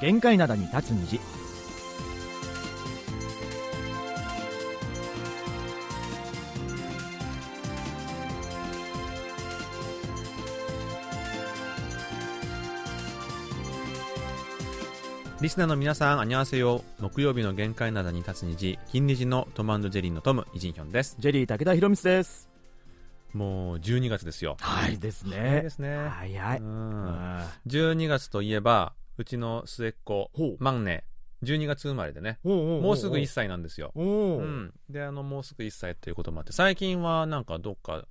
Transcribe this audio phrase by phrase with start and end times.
[0.00, 1.20] 限界灘に立つ虹
[15.40, 16.82] リスナーの皆さん、あにゃわせよ。
[16.98, 21.14] 木曜日の限界灘に立つ虹、金虹のトムジェリーのトム、イジンヒョンです。
[21.18, 22.48] ジェリー武田博光です
[23.34, 24.56] もう12月ですよ。
[24.60, 26.08] はいです早いねですね。
[26.08, 31.04] 早い、うんあ12月といえば、うちの末っ子、マンネ、
[31.42, 33.92] 12月生まれでね、もうすぐ1歳なんですよ。
[33.94, 34.02] う。
[34.04, 34.74] ん。
[34.88, 38.04] で、あの、もうすぐ1歳ということもあって、最近はなんかどっか、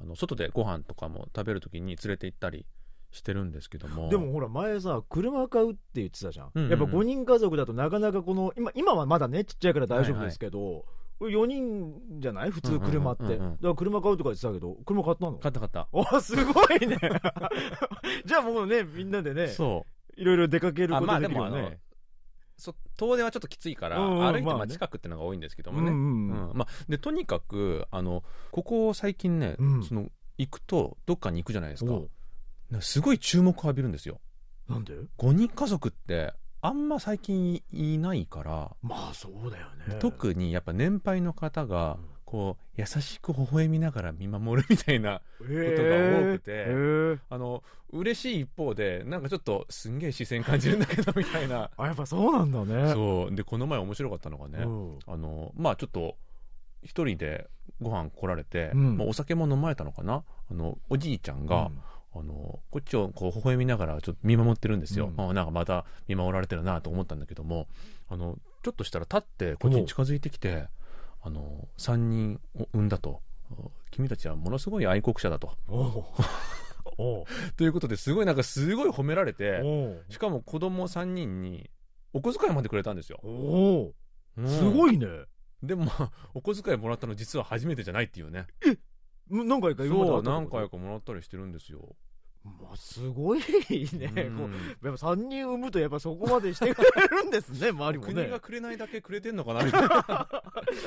[0.00, 2.64] あの、外でご飯とかも食べるときに連れて行ったり
[3.10, 4.08] してるんですけども。
[4.08, 10.84] でもほら前さ車買うって言ってたじゃん,、うんうんやっぱ5人家族だとなかなかこの今今はまだねちっちゃいから大丈夫ですけど、
[11.18, 12.50] これ4人じゃない？
[12.50, 15.32] 普通車って、うんうんうんうんだから車買うとか言ってたけど車買ったの？
[15.38, 15.88] 買った買った。
[15.92, 16.98] おすごいね。
[18.24, 19.48] じゃあもうねみんなでね。
[19.48, 19.99] そう。
[20.20, 21.78] いろいろ出かけるあまあことででもあのきるよね、
[22.58, 25.90] そ遠出はちょっときついから、歩いてまあ近くってのが多いんですけどもね。
[25.90, 29.82] んうんまあ、でとにかくあのここ最近ね、うん。
[29.82, 31.92] その行くとどっかに行くじゃないですか。
[32.80, 34.20] すごい注目を浴びるんですよ。
[34.68, 39.96] なんで？5人家族ってあんま最近いないから、まあそうだよね。
[39.98, 45.58] 特にやっぱ年配の方がうんこう優しく微笑みながら見守るみたいなことが多
[46.34, 47.18] くてへー。
[47.28, 51.70] あの嬉しい一方でなんかちょっとすんげえ視線感じるんだけどみたいな。
[51.76, 52.92] あやっぱそうなんだね。
[52.92, 53.34] そう。
[53.34, 54.98] でこの前面白かったのがね、うん。
[55.08, 56.14] あのまあちょっと
[56.84, 57.48] 一人で
[57.82, 58.96] ご飯来られて、うん。
[58.96, 60.22] まあ、お酒も飲まれたのかな？
[60.48, 61.72] あのおじいちゃんが、
[62.14, 65.30] あのこっちをこう微笑みながらちょっと見守ってるんですよ、うん。
[65.30, 67.66] あなんかまた見守られてるなと思ったんだけども
[68.08, 70.68] あのちょっとしたら立ってこっちに近づいてきて
[71.22, 73.22] あの3人を産んだと。
[73.90, 75.56] 君たちはものすごい愛国者だと。
[77.56, 79.62] ということですごいなんかすごい褒められて
[80.08, 81.70] しかも子供3人に
[82.12, 83.92] お小遣いまでくれたんですよ、お
[84.36, 84.40] う。
[84.40, 84.44] ん。
[84.44, 85.06] うすごいね。
[85.62, 88.46] でもまあ お小遣いもらったの実は初めてじゃないっていうね。
[88.62, 88.78] うん
[89.46, 91.94] 何回か今まであそう何回かもらったりしてるんですよ、
[92.42, 93.44] まあ、すごいね、
[94.28, 94.36] うん。
[94.38, 94.48] こ
[94.82, 98.14] うやっぱ3人産むとやっぱそこまでしてくれるんですね 周りもね。
[98.14, 99.62] 国がくれないだけくれてんのかな？
[99.64, 100.28] みたいな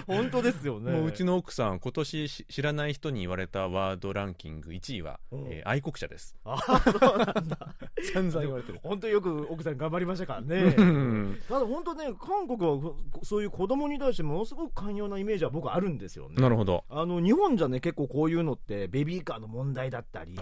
[0.08, 0.92] 本当ですよね。
[0.92, 5.48] もううちの奥さん今年し知らない人に言われたワードランキング1位は、うん。
[5.48, 6.36] えー愛国者です。
[6.44, 7.76] あそうなんだ。
[8.14, 8.80] 散々言われてる。
[8.84, 11.40] 本当よく奥さん頑張りましたからうねん。
[11.48, 16.36] ただ本当ね韓国はこそういう子供に対してものすごく寛容なイメージは僕あるんですよね。
[16.42, 16.84] なるほど。
[16.90, 20.36] あの日本じゃね結構こういうのってベビーカーの問題だったり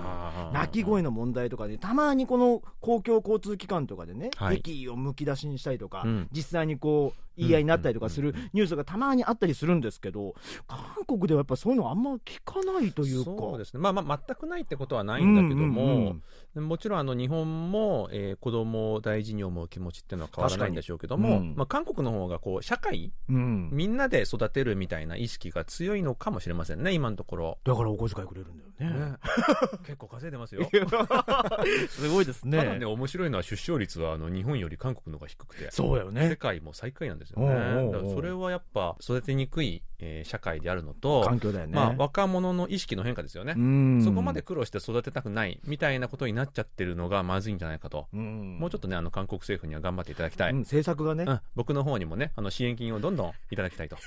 [0.53, 4.57] 泣き声のの問題とかでたまにこの公共交通機関とかでね、はい。
[4.57, 6.29] 駅をむき出しにしたりとか、うん。
[6.31, 10.35] 実際にこう言い合いになったりとかするニュースがたまにあったりするんですけど
[10.67, 13.31] 韓国ではやっぱそういうのあんま聞かないというか。
[13.31, 13.79] そうですね。
[13.79, 16.17] まあまあ全くないってことはないんだけども、
[16.55, 21.53] もちろんあの日本も、えー子供を大事に思う気持ちっていうのは変わらないんでしょうけども、うん。
[21.55, 23.69] まあ、韓国の方がこう社会うん。
[23.71, 28.71] みんなで育てるみたいな意識が強いのかもしれませんね今のところ、だからお小遣いくれるんだよね。
[28.81, 29.17] ね。
[29.85, 30.67] 結構稼いでますよ。
[31.89, 32.57] すごいですね。
[32.57, 36.35] ただね面白いのは出生率はあの日本より韓国の方が低くて世そうだよね。
[36.35, 38.13] 界も最下位なんですよね。
[38.13, 44.01] それはやっぱ育てにくい、えー社会であるのと、環境だよね、まあ、若者の意識の変化ですよね、うん。
[44.03, 48.57] そこまで苦労して育てたくないみたいなことになっちゃってるのがまずいんじゃないかと、うん。
[48.59, 50.59] もうちょっとねあの韓国政府には頑張っていただきたい、うん。
[50.59, 53.95] 政策がね、うん、僕の方にもねあの支援金をどんどんいただきたいと。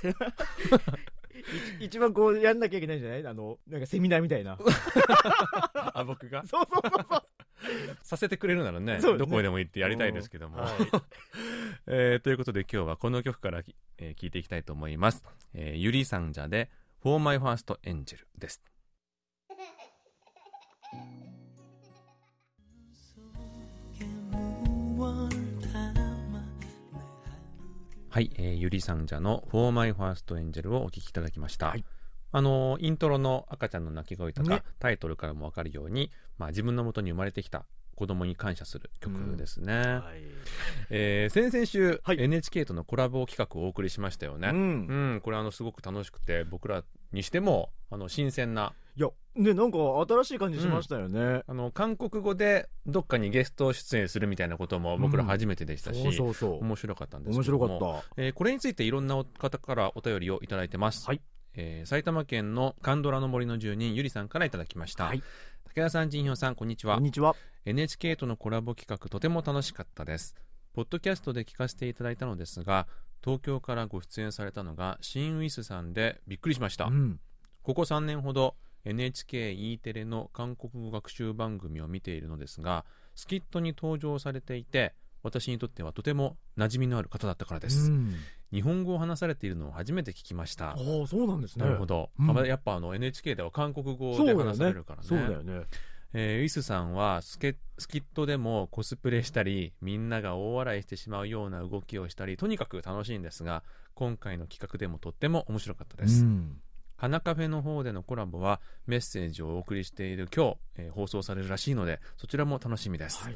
[1.80, 3.26] い一番こうやんなきゃいけないんじゃない？
[3.26, 4.56] あのなんかセミナーみたいな。
[5.94, 6.44] あ僕が？
[6.47, 7.22] そうそうそうそう
[8.02, 9.00] させてくれるならねね。
[9.00, 10.72] どこへでも行ってやりたいですけども、はい。
[11.86, 13.62] えーということで今日はこの曲から、
[13.98, 16.70] えー聞いていきたいと思います、えー、ゆりさんじゃで
[17.03, 18.62] 「For My First Angel」です。
[28.10, 31.84] はい、えーゆりさんじゃの「For My First Angel」をお聴きいただきました、はい
[32.37, 34.63] あのーイントロの赤ちゃんの泣き声とか、ね。
[34.81, 37.65] タイトルからも分かるように、まあ、自分のもとに生まれてきた
[37.95, 40.22] 子供に感謝する曲ですね、はい。
[40.91, 42.21] えー先々週、はい。
[42.21, 46.83] NHK とのコラボ企画をお送りしましたよね、ううんんこれあのすごく楽しくて僕ら
[47.13, 49.78] にしてもあの新鮮ないやねなんか
[50.09, 56.65] 新しい感じしましたよね、あの韓国語でどっかにゲスト出演するみたいなことも僕ら初めてでしたし、そうそうそう。
[56.65, 57.66] 面白かったんです面けども。
[57.66, 58.22] 白かった。
[58.22, 61.21] えーこれについていろんな方からお便りをいただいてます、はい
[61.56, 65.22] えー埼玉県のカンドラの森の住人ゆりさんからいただきました、はい
[65.74, 67.04] 武田さん、陣氷さん、こんにちはこん。
[67.04, 67.34] にちは
[67.65, 70.36] NHK とのコラボ企画、とても楽しかったです。
[70.72, 72.86] ポッドキャストで聞かせていただいたのですが、
[73.24, 76.84] 東京からご出演されたのが、シン・ウィスさんでびっくりしました。
[76.84, 77.18] うん
[77.65, 78.54] ここ3年ほど
[78.84, 82.84] NHKE テレの韓国語学習番組を見ているのですが、
[83.16, 88.15] スキットに登場されていて、私にとってはとても馴染みのある方だったからです、うん。
[88.53, 90.71] 日本語を話されているのを初めて聞きました。
[90.71, 91.65] ああそうなんですね。
[91.65, 92.38] なるほど、うん。
[92.38, 95.09] あやっぱあの NHK では韓国語で話されるからね。
[95.09, 95.66] そうだよね。
[96.16, 106.60] えーウィスさんはスケスキットでもコスプレしたりみんなが大笑いしてしまうような動きをしたりとにかく楽しいんですが今回の企画でもとっても面白かったです、うん。
[106.97, 113.28] 花カフェの方でのコラボはメッセージをお送りしている今日、えー放送されるらしいのでそちらも楽しみです、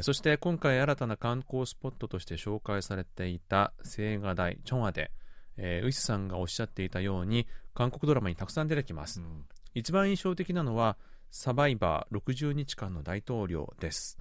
[0.00, 5.10] そして今回新たな観光スポットとして紹介されていた青瓦台チョンアで、
[5.56, 9.44] えーウィスさんがおっしゃっていたように韓国ドラマにたくさん出てきます、うん。
[9.74, 10.96] 一番印象的なのは
[11.30, 14.18] サバイバー60日間の大統領です。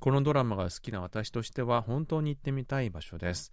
[0.00, 3.52] このドラマが好きな私としては本当に行ってみたい場所です、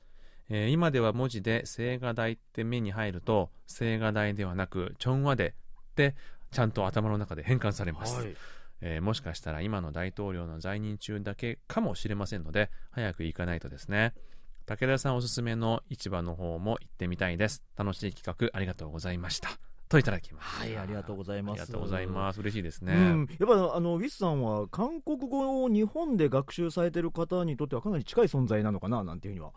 [0.49, 6.15] えー今では文字で青瓦台って目に入ると青瓦台ではなくチョンワデって
[6.51, 8.35] ちゃんと頭の中で変換されます、はい
[8.85, 14.13] えーもしかしたら今の大統領の在任中だけかもしれませんので早く行かないとですね。
[14.65, 17.63] 武田さんおすすめの市場の方も行ってみたいです。
[17.77, 19.49] 楽しい企画ありがとうございました。
[19.89, 20.59] といただきます。
[20.61, 21.61] はいありがとうございます。
[21.61, 22.39] ありがとうございます。
[22.41, 29.53] 嬉しいですね、うん、やっぱあのウィスさんは韓国語を日本で学習されてる方にとってはかなり近い存在なのかななんていうふうには。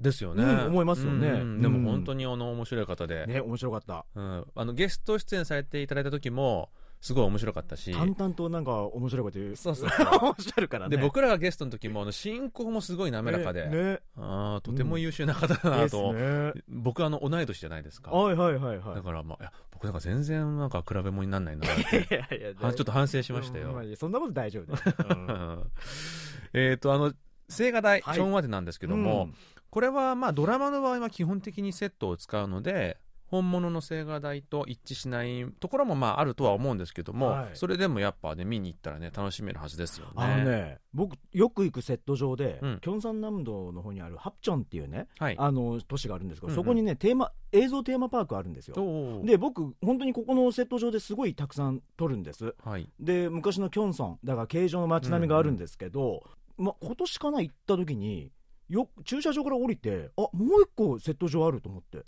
[0.00, 1.28] ですよね、うん思いますよね。
[1.28, 1.60] うん。
[1.60, 1.84] でうん。
[1.84, 4.06] も本当にあの面白い方で、ね面白かった。
[4.14, 6.70] うん、あのゲスト出演されていただいた時も
[7.02, 7.92] すごい面白かったし。
[7.92, 9.56] 淡々となんか面白いこと言う。
[9.56, 9.90] そうそう。
[9.90, 10.96] そうおっしゃるからね。
[10.96, 14.00] で僕らがゲストの時もあの進行もすごい滑らかで、ねね。
[14.16, 16.52] あーとても優秀な方だなと、ね。
[16.68, 18.12] 僕あの同い年じゃないですか。
[18.12, 18.94] はいはいはいはい。
[18.94, 21.96] だからまあいや僕なんか全然なんか比べ物にならないなって。
[22.08, 24.78] いやいやはちょっと反省しましたよ、そんなこと大丈夫だ
[26.54, 27.12] えっとあの青
[27.50, 28.14] 瓦台、はい。
[28.14, 29.34] チョンワデなんですけども、うん。
[29.70, 32.98] これはまあドラマの場合は基本的にセットを使うので
[33.32, 37.50] 本物の青瓦台と一致しないところもまああるとは思うんですけども、はい。
[37.54, 40.12] それでもやっぱね見に行ったらね楽しめるはずですよね。
[40.16, 42.78] あのね僕よく行くセット場で、うん。
[42.82, 46.62] キョンサン南道の方にあるハプチョンっていうねはい、あの都市があるんですけど、うんうん。
[46.62, 49.22] そこにねテーマ映像テーマパークあるんですよ。
[49.24, 52.54] で僕本当にここのセット場ですごいたくさん撮るんです。
[52.62, 56.22] はい、で昔のキョンソンだから形状の街並みがあるんですけど、
[56.58, 58.30] ま、今年かな行った時に
[58.68, 61.98] よ駐車場から降りてあもう一個セット場あると思って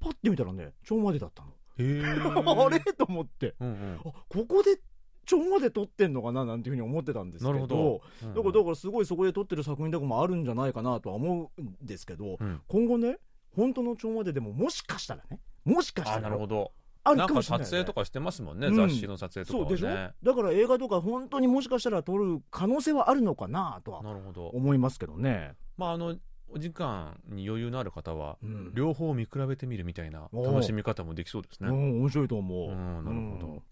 [0.00, 1.50] パッて見たらねちょんまでだったの。
[1.78, 2.80] へ あれ？
[2.80, 3.54] と思って。
[3.60, 4.00] うんうん。
[4.04, 4.78] あここで
[5.24, 6.44] ちょんまで撮ってんのかな？
[6.44, 7.52] なんていうふうに思ってたんですけど。
[7.52, 8.00] なるほど、
[8.34, 12.60] だからだからすごいそこで撮ってる作品とかもあるんじゃないかなとは思うんですけど、うん。
[12.66, 13.18] 今後ね
[13.54, 18.76] 本当のちょんまででももしかしたらねもしかしたあらなるほどあるなんかかもしれない、ね、撮影とかしてますもんね、うん。
[18.76, 19.88] 雑誌の撮影とそうでしょ？
[19.88, 24.48] だから映画とか本当にもしかしたら撮る可能性はあるのかなとはなるほど。
[24.48, 26.16] 思いますけどね、まああの
[26.52, 28.72] お時間に余裕のある方はうん。
[28.74, 33.62] 両方見比べてみるみたいな楽しみ方もできそうですね、うん、面白いと思う、うんなるほど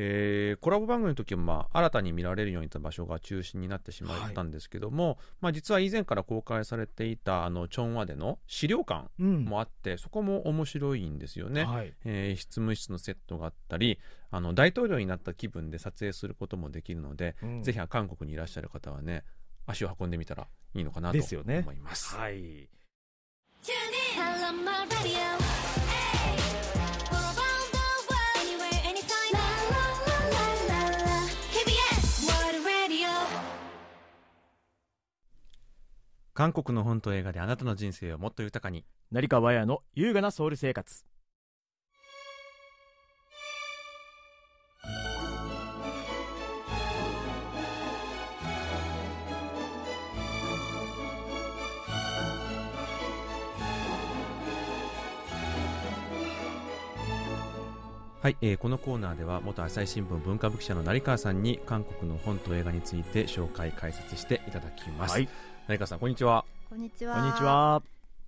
[0.00, 9.44] えーコラボ番組の時は、まあ、新たに見られるようになった場所が中心になってしまったんですけども、まあ、実は以前から公開されていたあのチョンワでの資料館うん。
[9.44, 13.98] もあって、そこも面白いんですよね、はい、えー執務室のセットがあったり
[14.30, 17.62] あの大統領になった気分で撮影することもできるので、うん。
[17.64, 19.24] ぜひ韓国にいらっしゃる方はね
[19.66, 22.14] 足を運んでみたらいいのかなと思います。
[22.14, 22.68] はい、
[24.14, 25.47] Hello, my radio.
[36.38, 38.84] 韓国の本と映画であなたの人生をもっと豊かに。
[39.10, 41.04] 成川綾の優雅なソウル生活。
[58.20, 65.28] はい、えーこのコーナーでは元朝日新聞文化部記者の成川さんに韓国の本と映画について紹介解説していただきます、はい
[65.68, 66.46] 成川さんこんにちは。
[66.70, 67.16] こんにちは。
[67.16, 67.42] こんにち。
[67.42, 67.82] は。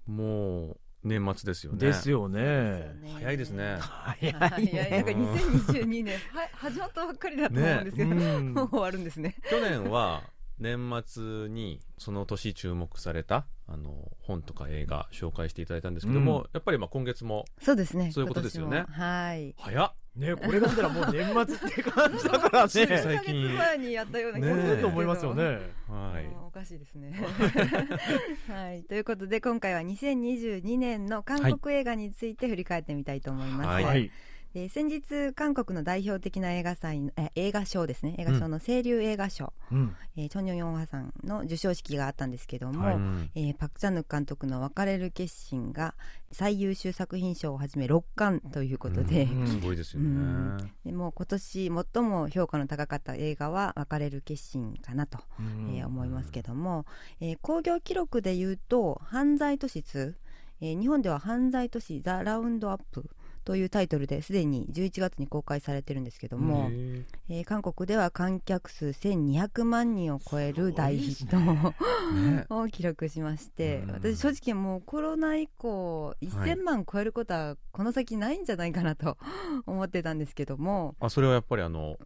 [0.07, 1.79] もう年末ですよね。
[1.79, 2.95] ですよね。
[3.15, 3.79] 早いですね。
[3.81, 8.53] 早いいや、なんかうん2022年、は、始まったばっかりだと思うんですけど、うん。
[8.53, 9.37] もう終わるんですね。
[9.49, 10.23] 去年は
[10.61, 18.11] 年末にその年注目されたあの本とか映画紹介していただいたんですけども、うんやっぱりまあ今月もそうですね。
[18.13, 19.55] そういうことですよねはい。
[19.59, 24.83] 早っねこれが見たらもう年末って感じだからね 最近1ヶ月前にやったような気がすねえる。
[24.83, 25.45] と思いますよね
[25.89, 27.15] はいうんおかしいですね。
[28.49, 28.83] はい。
[28.83, 33.69] ということで、今回は2022年の韓国映画について振り返ってみたいと思います。
[33.69, 34.11] はいはい
[34.53, 38.17] えー先日韓国の代表的な映画祭のえ映画賞ですね。
[38.19, 39.95] 映画賞の清流映画賞、うん。
[40.17, 42.95] えーチョン・ヨンヨンハさんの授賞式があったんですけども、はい。
[42.97, 45.95] うんえーパク・チャンヌク監督の「別れる決心」が
[46.33, 49.47] 最優秀作品賞をはじめ6冠ということで,、うん。
[49.47, 50.71] すごいですよね、うん。
[50.85, 55.77] でもう今年最も評価の高かった映画は「別れる決心」かなと、うん。
[55.77, 56.87] えー思いますけども、
[57.21, 60.15] えー興行記録でいうと犯罪都市2、
[60.63, 63.09] えー日本では犯罪都市ザ・ラウンドアップ
[63.51, 72.47] というタイトルですでに11月に公開されてるんですけども、えー韓国では観客数1200万人を超える大ヒットね。
[72.51, 73.91] を記録しまして、うん。
[73.91, 79.19] 私正直もうコロナ以降1000万超えることはこの先ないんじゃないかなと
[79.67, 81.99] 思ってたんですけども、あそれはやっぱりあの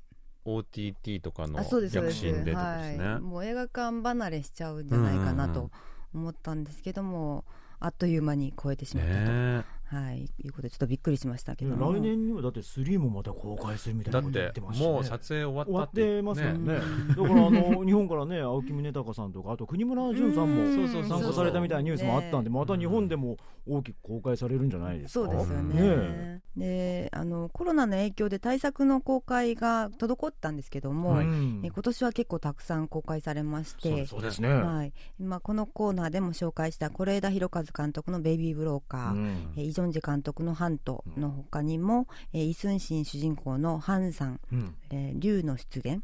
[0.46, 5.70] OTT とかの躍進でですね、はい、もう映画館離れしちゃうんじゃないかなと
[6.14, 7.44] 思ったんですけども、
[7.80, 11.76] あっという間に超えてしまったと、ねはい、いうことでちょっとびっくりしましたけど。
[11.76, 14.92] も来年にはだって3もまた公開するみたいだっなこと言っててましたね。
[14.92, 16.72] もう撮影終わ終わっったっててますもんね。
[16.74, 20.78] ねだからあの日本からね青木宗隆さんとかあと国村淳さんうん。
[20.80, 21.20] もそうそうそう。
[21.20, 23.36] 参加されたみたいなニュースもあったんでねまた日本でも
[23.66, 25.26] 大きく公開されるんじゃないですか。
[25.28, 25.80] そうですよね。
[25.80, 31.26] ねであのコロナの影響で対策の公開が滞ったんですけども、はい
[31.62, 34.06] え今年は結構たくさん公開されまして。
[34.06, 34.52] そうですね。
[34.52, 34.92] はい。
[35.18, 39.52] まあ、このコーナーでも紹介した是枝裕和監督の「ベイビー・ブローカー」うん。
[39.56, 46.02] えーンジェ監督の「ハント」の他にも、えーイ・スンシン主人公のハンさんうん「えー竜の出現」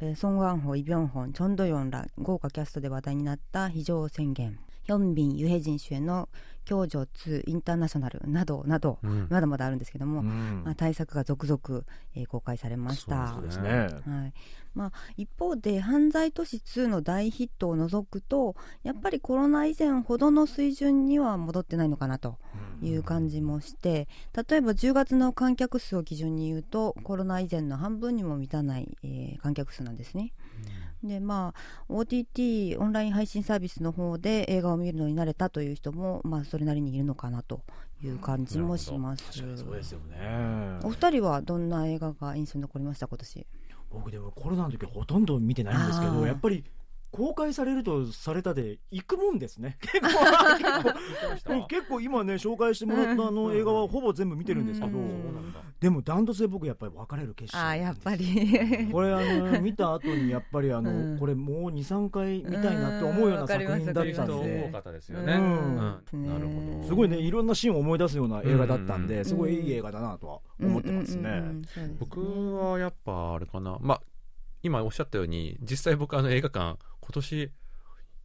[0.00, 4.58] えーソン・ワンホ、イ・ビョンホン、チョン・ドヨンら豪華キャストで話題になった非常宣言
[4.90, 6.28] ヒョンビン、ユヘジン主演の
[6.68, 9.28] 「共助2インターナショナル」などなど、うん。
[9.30, 10.62] まだまだあるんですけども、うん。
[10.64, 11.84] まあ、対策が続々、
[12.16, 13.34] えー公開されました。
[13.34, 13.70] そうですね。
[14.04, 14.32] はい。
[14.74, 22.38] まあ、一方で犯罪都市2の大ヒットを除くとやっぱりコロナ以前ほどの水準には戻ってないのかなと
[22.82, 24.06] いう感じもして
[24.48, 30.32] 例えば10月の観客数を基準に言うとコロナ以前の半分にも満たない、えー観客数なんですね。
[31.02, 31.54] でま
[31.88, 37.62] あ OTT オンライン配信サービスの方で映画を見るのに慣れたという人も、まあ、それなりにいるのかなと
[38.02, 39.24] いう感じもします。
[39.24, 40.78] 確かにそうですよね。
[40.82, 43.46] お二人はどんな映画が印象に残りました今年？
[43.90, 46.62] 僕でもコロナの時はほとんど見てないんですけどやっぱり
[47.10, 49.78] 公開されるとされたで行くもんですね。
[49.80, 50.08] 結 構
[51.34, 51.66] 結構。
[51.66, 54.98] 結構今ね紹介してもらったあの映画はほぼ全部見てるんですけど。
[54.98, 55.54] うん。
[55.80, 58.26] でもダントツで僕やっぱり別れる決心ああやっぱり。
[58.92, 61.18] これあの見た後にやっぱりあの、うん。
[61.18, 66.02] これもう23回見たいなって思うようなうん作品だったんでかったですよね、うん。
[66.12, 66.26] うん。
[66.26, 66.86] なるほど。
[66.86, 69.24] すごいねいろんなシーンを思い出すような映画だったんで、うん。
[69.24, 71.28] すごいいい映画だなとは思ってますね。
[71.28, 71.64] うんうんうんうん。
[71.64, 73.78] そうですね僕はやっぱあれかな。
[73.80, 74.02] まあ
[74.62, 76.78] 今おっしゃったように実際僕あの映画館
[77.10, 77.50] 今年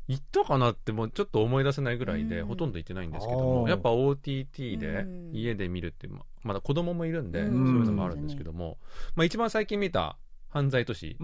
[0.08, 2.48] 行ったかなってもうちょっと思い出せないぐらいで、うん。
[2.48, 5.32] ほとんど行ってないんですけどもやっぱ OTT でうん。
[5.34, 7.66] 家で見るってままだ子供もいるんで、うん。
[7.66, 8.78] そういうのもあるんですけども、
[9.16, 10.18] まあ、一番最近見た
[10.50, 11.18] 犯罪都市、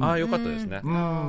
[0.00, 0.88] ああよかったですね、う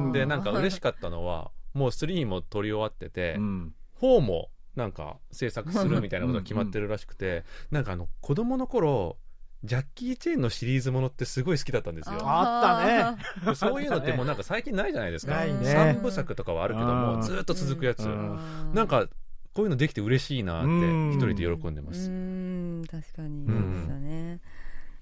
[0.09, 0.11] ん。
[0.11, 3.75] でなんか嬉しかったのはもう3も撮り終わってて、うん。
[4.01, 9.17] 4もなんか制作するみたいなことが決まってるらしくてなんかあの子供の頃
[9.63, 12.17] ジャッキー・チェーンのシリーズものってすごい好きだったんですよ。
[12.21, 15.35] あったねそういうのってもうなんか最近ないじゃないですか。
[15.35, 18.03] ないね三部作とかはあるけどうんも、ずっと続くやつ。
[18.05, 19.07] うんなんか、
[19.53, 22.09] こういうのできて嬉しいなって、うん一人で喜んでまうす。
[22.09, 23.53] ん確かにで
[23.85, 24.39] すよね、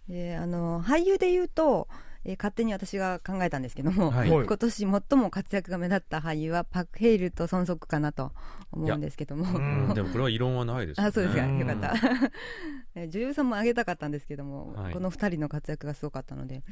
[0.08, 1.88] であの俳優で言うと、
[2.26, 4.30] えー勝手に私が考えたんですけども、はい。
[4.30, 4.46] はい。
[4.46, 4.88] 今年最
[5.20, 8.32] も活躍が目立った俳優はパク・ヘイルと孫足かなと
[8.72, 9.94] 思うんですけども、うん。
[9.94, 11.10] でもこれは異論はないですよね。
[11.10, 11.44] あそうですか。
[11.46, 11.58] うん。
[11.60, 11.94] よかった。
[12.96, 14.94] えー女優さんも挙げたかったんですけども、はい。
[14.94, 16.64] この2人の活躍がすごかったので、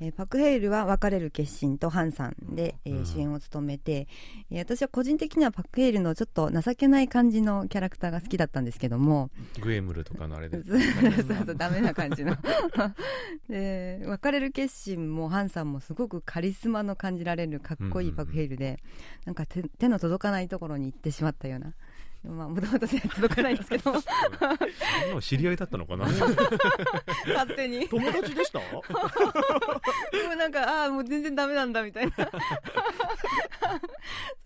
[0.00, 3.06] えーパク・ヘイルは別れる決心とハンさんで、えーうん。
[3.06, 4.08] 主演を務めて、
[4.50, 10.62] えー私は個人的にはパク・ヘイルのちょっと情けない感じのキャラクターが好きだったんですけどもグエムルとかのあれで。
[10.64, 10.86] そうそ
[11.34, 12.36] うそうダメな感じの。
[13.48, 18.78] で別れる決心もハンさんもすごくカリスマの感じられるかっこいいパク・ヘイルで、
[19.24, 21.74] なんか手手の届かないところに行ってしまったような。
[22.24, 23.92] まあもともと手届かないんですけど。
[25.20, 26.04] 知り合いだったのかな？
[27.28, 27.88] 勝手に。
[27.88, 28.58] 友達でした？
[30.18, 32.12] でもなんかああもう全然ダメなんだみたいな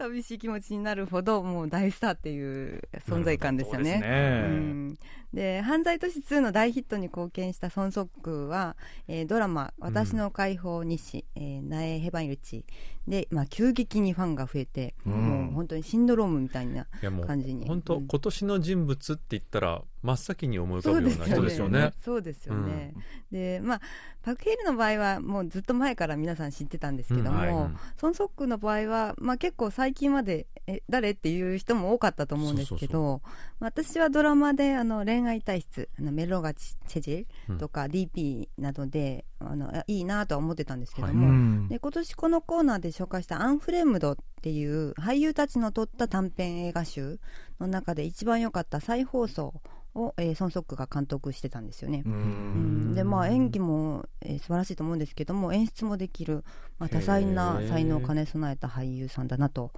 [0.03, 4.01] 寂しい気持ちになるほどもう大スターっていう存在感ですよね。
[4.01, 4.99] ねうん
[5.33, 8.77] で犯罪都市2の大ヒットに貢献したソン・ソックは、
[9.09, 12.67] えードラマ「私の解放日誌」えーナエ・ヘバイルチ
[13.07, 15.13] で、まあ、急激にファンが増えて、うん。
[15.13, 16.87] もう本当にシンドロームみたいな
[17.27, 17.67] 感じに。
[17.67, 18.07] 本当、うん。
[18.07, 21.93] 今年の人物って言ったら真っ先に思い浮かぶような人ですよね。
[22.05, 22.95] そうですよね。
[23.31, 23.81] で、まあ、
[24.23, 27.37] パク・ヘイルの場合は、もうずっと前から皆さん知ってたんですけども、うん。
[27.39, 27.49] はい。
[27.51, 27.77] うん。
[27.97, 33.21] ソン・ソックの場合は、まあ結構最近まで、え、誰っていう人も多かったと思うんですけど、
[33.59, 37.57] 私はドラマで、あの、恋愛体質、あのメロガチチェジうん。
[37.57, 41.17] ェとか DP などで、あの、いいなとは思ってたんですけどはい。
[41.17, 41.69] も、うん。
[41.69, 47.19] で今年このコーナーで紹介した「アンフレームド」っていう俳優たちの撮った短編映画集
[47.61, 49.55] の中で一番良かった再放送
[49.95, 52.03] を、えーソン・ソックが監督してたんですよね。
[52.07, 52.91] ううん。
[52.93, 56.45] んでまあ、演技も、えー素晴らしいと思うんですけども演出もできる、
[56.79, 59.73] まあ、多彩な才能を兼ね備えた俳優さんだなと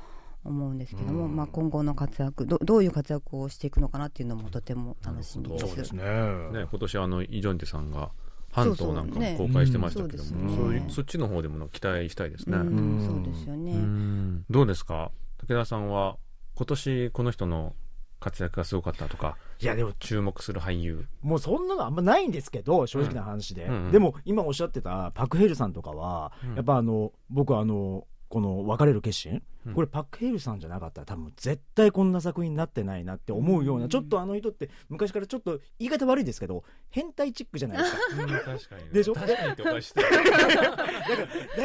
[0.44, 1.36] 思うんですけども、うん。
[1.36, 5.66] まあ、今後の活躍どどういう活躍をしていくのかなっていうのもとても楽しみです。
[5.66, 6.04] そうですね。
[6.04, 8.10] ね、今年あのイ・ジョンテさんが
[8.54, 12.56] 半島なんかも公開してましたけども、うんそっちの方でも期待したいですね。
[12.56, 13.72] そうですよね。
[13.74, 14.44] ん。
[14.48, 15.10] どうですか？
[15.46, 16.16] 武田さんは
[16.54, 17.74] 今年この人の
[18.20, 21.06] 活躍がすごかったとかいやでも注目する俳優。
[21.20, 23.92] もうそんなのあんまないんですけど正直な話で、うんうんうん。
[23.92, 26.54] でも今おっしゃってたパク・ヘルさんとかは、うん。
[26.54, 29.74] やっぱあの僕はあのこの別れる決心、うん。
[29.74, 33.88] これパク・ヘルさんじゃなかったら多分絶対こんな作品になってないなって思うような、うん。
[33.88, 37.98] ちょっとあの人って昔からちょっと言い方悪いですけど変態チックじゃないですか。
[38.44, 39.14] 確かにでしょ？
[39.14, 39.20] だ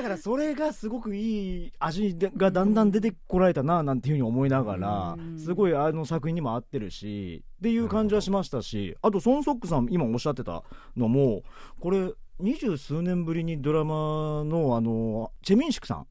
[0.04, 5.40] からそれがすごくいい味がだんだん出てこられたななんていうふうに思いながら、うん。
[5.40, 10.62] すごいあの作品にも合ってるしっていう感じはしましたしあとソン・ソックさん今おっしゃってた
[10.96, 11.42] のも
[11.80, 16.08] これ二十数年ぶりにドラマのあのチェ・ミンシクさん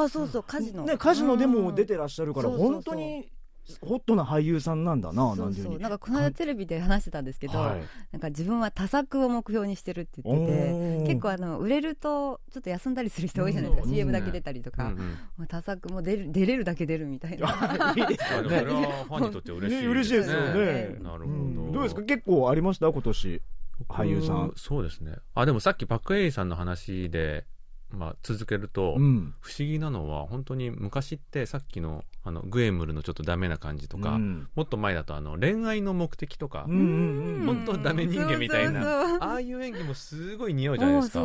[0.00, 2.72] あそうそうカジノ、ね、カジノでも出ててらっしゃるから、そうそうそう。
[2.74, 3.32] 本当に
[3.80, 5.78] ホットな俳優さんなんだな、そなんていう。
[5.78, 7.82] なんかこの間テレビで話してたんですけど、はい。
[8.10, 13.94] なんか自分は多作を目標にしてるって言ってて結構あの売れるとちょっと休んだりする人多いじゃないですか、うん。
[13.94, 15.46] CM だけ出たりとか、うんうん。
[15.46, 17.94] 多作も出る出れるだけ出るみたいな。
[17.96, 18.60] いいですよね。
[19.08, 19.86] ファンにとって嬉しいね。
[19.86, 20.54] 嬉しいですよね。
[20.54, 21.72] ねなるほど、うん。
[21.72, 22.02] どうですか？
[22.02, 22.88] 結構ありました？
[22.88, 23.42] 今年
[23.88, 24.46] 俳優さん。
[24.48, 25.16] 僕そうですね。
[25.34, 27.46] あでもさっきパク・エイさんの話で、
[27.92, 29.34] まあ、続けると、うん。
[29.40, 34.48] 不思議なのは本当に昔ってさっきのあのグエムルのちょっとダメな感じとか、うん。
[34.54, 41.20] もっと前だとあの恋愛の目的とか、うんうんうん本当ダメ人間みたいなああいう演技もすごい似合うじゃないですか。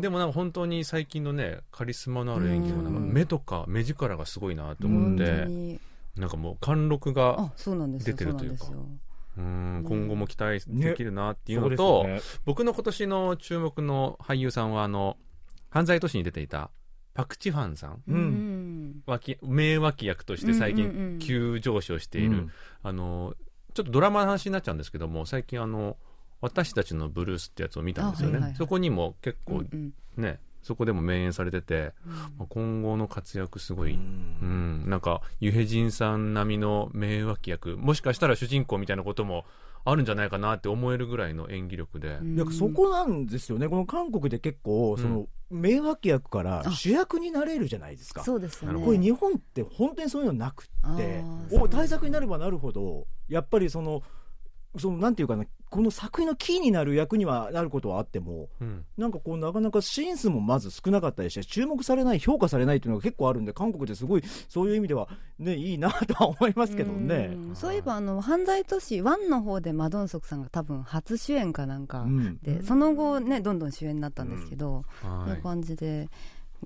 [0.00, 3.12] でもなんか本当に最近のねカリスマのある演技もなんかうん。
[3.12, 5.80] 目とか目力がすごいなと思って、に。
[6.16, 7.52] なんかもう貫禄が
[7.98, 8.64] 出てるというか。
[8.66, 9.00] そうなん
[9.36, 12.20] 今後も期待できるなっていうのと、よね。
[12.46, 15.18] 僕の今年の注目の俳優さんはあの
[15.76, 16.70] 犯罪都市に出ていた
[17.12, 18.16] パク・チファンさんうん。
[18.16, 21.18] うん脇名脇役として最うんうんうん。
[21.18, 22.50] 近急上昇している、うん。
[22.82, 23.34] あの
[23.74, 25.98] ちょっとドラマの話になっちゃうんですけども最近あの
[26.40, 28.56] 私たちのブルースってやつを見たんですよね、あはいはいはい。
[28.56, 30.22] そこにも結構うんうん。
[30.22, 32.12] ね、そこでも名演されてて、うん。
[32.12, 39.44] まあ今後の活躍すごい、ううんん、なんかユヘジンさん並みの名脇役もしかしたら主人公みたいなことも
[39.86, 42.34] あるんじゃないかなって思えるぐらいの演技力で、うん。
[42.36, 43.68] いやそこなんですよね。
[43.68, 48.24] この韓国で結構その名脇役から主役になれるじゃないですか。
[48.24, 48.84] そうですよね。
[48.84, 51.60] これ日本って本当にそういうのなくあってー。
[51.60, 54.02] お対策になればなるほどやっぱりその
[54.78, 58.84] そのなんていうかなこの作品のキーになる役にはなることはあってもうん。
[58.96, 65.08] なんかこうなかなかシーン数もまず少なかったりして注目されない評価されないっていうのが結構あるんで韓国ですごいそういう意味では
[65.38, 67.30] ねいいなとは思いますけどね。
[67.32, 67.52] う。
[67.52, 67.56] ん。
[67.56, 72.38] そういえばあの犯罪都市1の方でマドンソクさんが多分初主演かなんかうん。
[72.42, 75.30] で、その後ねどんどん主演になったんですけど、こうはい。
[75.30, 76.08] いう感じで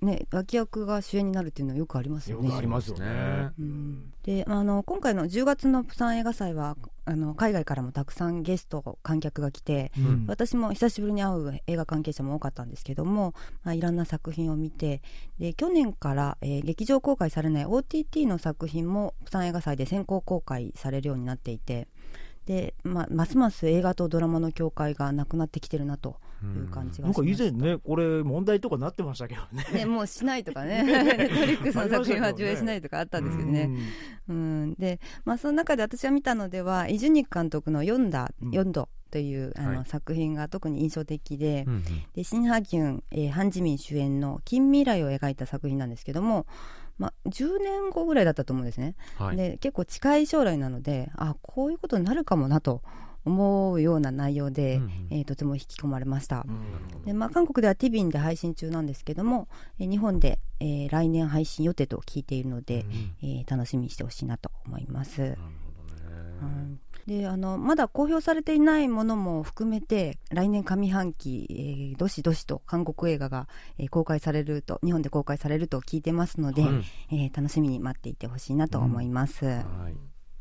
[0.03, 2.47] ね脇役が主演になるっていうのはよくありますよね。
[2.47, 3.51] よくありますよね。
[3.59, 13.35] うんであの今回の10月のプサン映画祭はあの海外からもたくさんゲスト観客が来て、うん私も久しぶりに会う映画関係者も多かったんですけども、
[13.65, 15.03] まあ、いろんな作品を見て
[15.39, 21.89] で去年から、えー劇場公開されない OTT の作品もプサン映画祭で先行公開されるようになっていて
[22.47, 29.67] で、まあ、ますます映画とドラマの境界がなくなってきてるなという感じがなんかしました以前ね、これ問題とかなってましたけどね。
[29.73, 30.85] ね、もうしないとかね。
[31.29, 33.71] トフリックスの作品は上映しないとかあったんですけどね、
[34.29, 38.51] うん、で、まあ、その中で私が見たのではイ・ジュニック監督の「読んだうん。
[38.51, 39.85] 読んど」というあの、はい。
[39.87, 41.85] 作品が特に印象的で,、うんうん。
[42.15, 46.47] でシン・ハギュン、えーハン・ジミン主演の近未来を描いた作品なんですけども、
[46.99, 49.37] まあ、10年後ぐらいだったと思うんですね、はい。
[49.37, 52.83] で結構近い将来なのであこういうことになるかもなと
[53.25, 54.91] 思うような内容で、うんうん。
[55.11, 56.47] えーとても引き込まれました。
[56.49, 57.05] うん。
[57.05, 62.85] でまあ、韓国では TVN で配信中なんですけども、えー日本で、えー来年配信予定と聞いているので、
[63.23, 65.21] えー楽しみにしてほしいなと思います。
[65.21, 65.51] なるほどね。
[66.43, 66.81] うん。
[67.07, 76.85] であのまだ公表されていないものも含めて来年上半期、えーどしどしと韓国映画が、えー公開されると日本で公開されると聞いてますので、うん。
[77.11, 79.45] えー楽しみに待っていてほしいなと思います。
[79.47, 79.97] はい。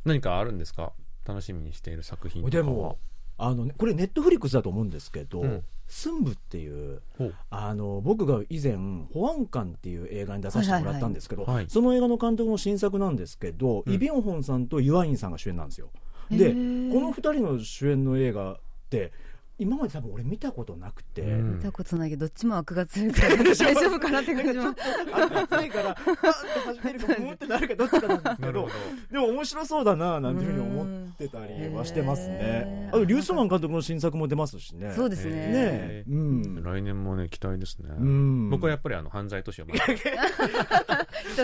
[0.05, 0.93] 何かあるんですか？
[1.25, 2.97] 楽しみにしている作品とかはでも
[3.37, 7.01] あのねこれネットフリックスだと思うんですけどうん「寸部」っていう
[7.49, 8.77] あの僕が以前
[9.13, 11.49] 「保安官」っていう映画に出させてもらったんですけど、はい。
[11.49, 11.63] はい。
[11.63, 13.93] はいその映画の監督の新作なんですけど、うん。
[13.93, 15.89] イ・ビョンホンさんとユアインさんが主演なんですよ。
[16.29, 18.57] でこの2人の主演の映画っ
[18.91, 19.11] て
[19.57, 21.57] 今まで多分俺見たことなくて、うん。
[21.57, 24.69] 見たことないけどどっちも悪が強いから 大丈夫かなって感じも。
[24.69, 28.69] 暑いから、パンって走ってるか、もってなるかどっちかなんですけど、
[29.11, 32.89] でも面白そうだな、なんていうふうに思ってたりはしてますね。
[32.89, 34.93] あと、リュースマン監督の新作も出ますしね。
[34.95, 35.31] そうですね。
[35.33, 36.03] ねえ。
[36.07, 36.63] うん。
[36.63, 38.49] 来年もね期待ですね、うん。
[38.49, 39.73] 僕はやっぱりあの犯罪都市を も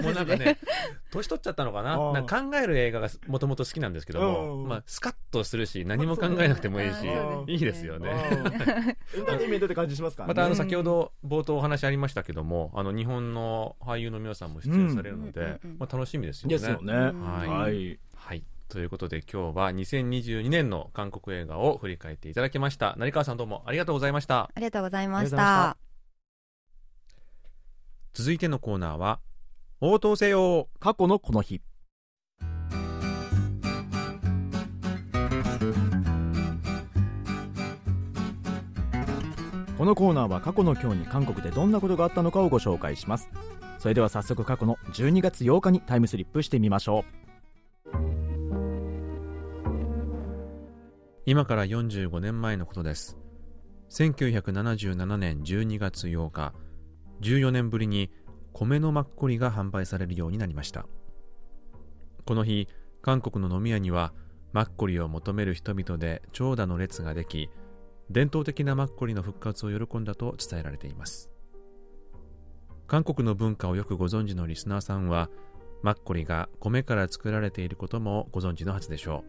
[0.10, 0.58] うなんかね
[1.12, 1.98] 年取っちゃったのかな？
[2.14, 7.08] なんか考える映画がもともと好きなんですけども、うんまあ、スカッとするし何も考えなくてもいいし
[7.48, 10.24] いいですよあねーエンターテインメントって感じしますか？
[10.24, 10.32] らね。
[10.34, 16.56] またあのうん先ほど冒頭お話ありましたけどもあの日本の俳優の皆さんも出演されるので、うんうんうんうんまあ、楽しみですよね。
[16.58, 16.94] ですよね。
[16.94, 18.00] はい
[18.68, 22.96] ということで今日は2022年の韓国映画を振り返っていただきました。
[22.98, 24.50] 成川さんどうもありがとうございました。
[24.54, 25.78] ありがとうございました。
[28.14, 29.20] 続いてのコーナーは
[29.82, 31.62] 応答せよ過去のこの日。
[39.78, 43.30] このコーナーは過去の今日に韓国でどんなことがあったのかをご紹介します。
[43.78, 47.04] それでは早速過去の12月8日にタイムスリップしてみましょ
[51.28, 53.18] 今から45年前のことです。
[53.90, 56.54] 1977年12月8日
[57.22, 58.12] 14年ぶりに
[58.54, 60.86] 米のマッコリが販売されるようになりました。
[62.26, 62.68] この日
[63.02, 64.14] 韓国の飲み屋には
[64.54, 67.50] マッコリを求める人々で長蛇の列ができ
[68.12, 71.32] 伝統的なマッコリの復活を喜んだと伝えられています。
[72.86, 75.32] 韓国の文化をよくご存知のリスナーさんは
[75.82, 79.24] マッコリが米から作られていることもご存知のはずでしょ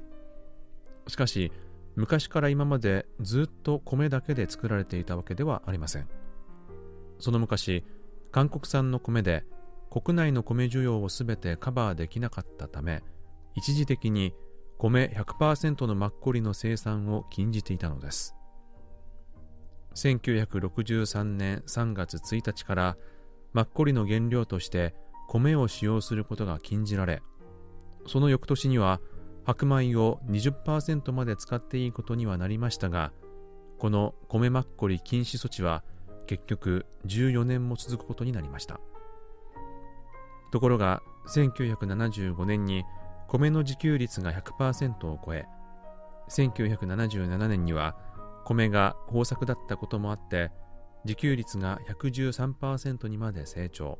[1.06, 1.10] う。
[1.10, 1.52] しかし
[1.96, 6.08] 昔から今までずっと米だけで作られていたわけではありません。
[7.18, 7.84] その昔
[8.30, 9.44] 韓国産の米で
[9.90, 13.02] 国内の米需要をすべてカバーできなかったため
[13.54, 14.34] 一時的に
[14.76, 18.36] 米100%のマッコリの生産を禁じていたのです。
[19.94, 22.96] 1963年3月1日から
[23.54, 24.94] マッコリの原料として
[25.28, 27.22] 米を使用することが禁じられ
[28.06, 29.00] その翌年には
[29.46, 33.12] 白米を20%まで使っていいことにはなりましたが
[33.78, 35.84] この米マッコリ禁止措置は
[36.26, 38.80] 結局14年も続くことになりました。
[40.50, 42.84] ところが1975年に
[43.28, 45.44] 米の自給率が100%を超え
[46.30, 47.96] 1977年には
[48.44, 50.50] 米が豊作だったこともあって
[51.04, 53.98] 自給率が113%にまで成長。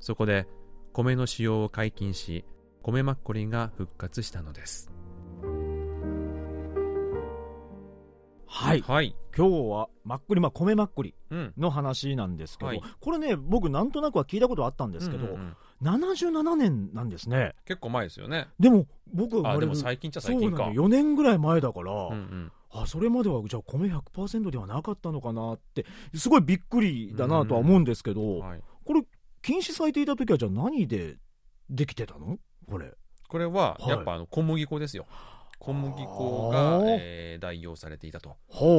[0.00, 0.48] そこで
[0.92, 2.44] 米の使用を解禁し
[2.90, 4.90] 米マッコリが復活したのです。
[8.46, 8.80] はい。
[8.80, 12.82] はい、今日はマッコリ、まあ、米マッコリうん、の話なんですけど、はい。
[12.98, 15.40] これね僕なんとなくは聞いたことあったんですけど、うんうん
[15.82, 15.96] うん。
[16.30, 17.52] 77年なんですね。
[17.66, 18.48] 結構前ですよね。
[18.58, 20.62] でも僕が生あれるも最近っちゃ最近か。
[20.62, 22.52] なの4年ぐらい前だから、うんうん。
[22.70, 29.02] あそれまではじゃあ米100%ではなかったのかなってすごいびっくりだなとは思うんですけど、はい、これ
[29.42, 31.18] 禁止されていた時はじゃあ何で
[31.68, 32.38] できてたの？
[32.68, 32.92] これ。
[33.28, 33.88] これははい。
[33.88, 35.06] やっぱあの小麦粉ですよ。
[35.58, 38.30] 小麦粉がえー代用されていたと、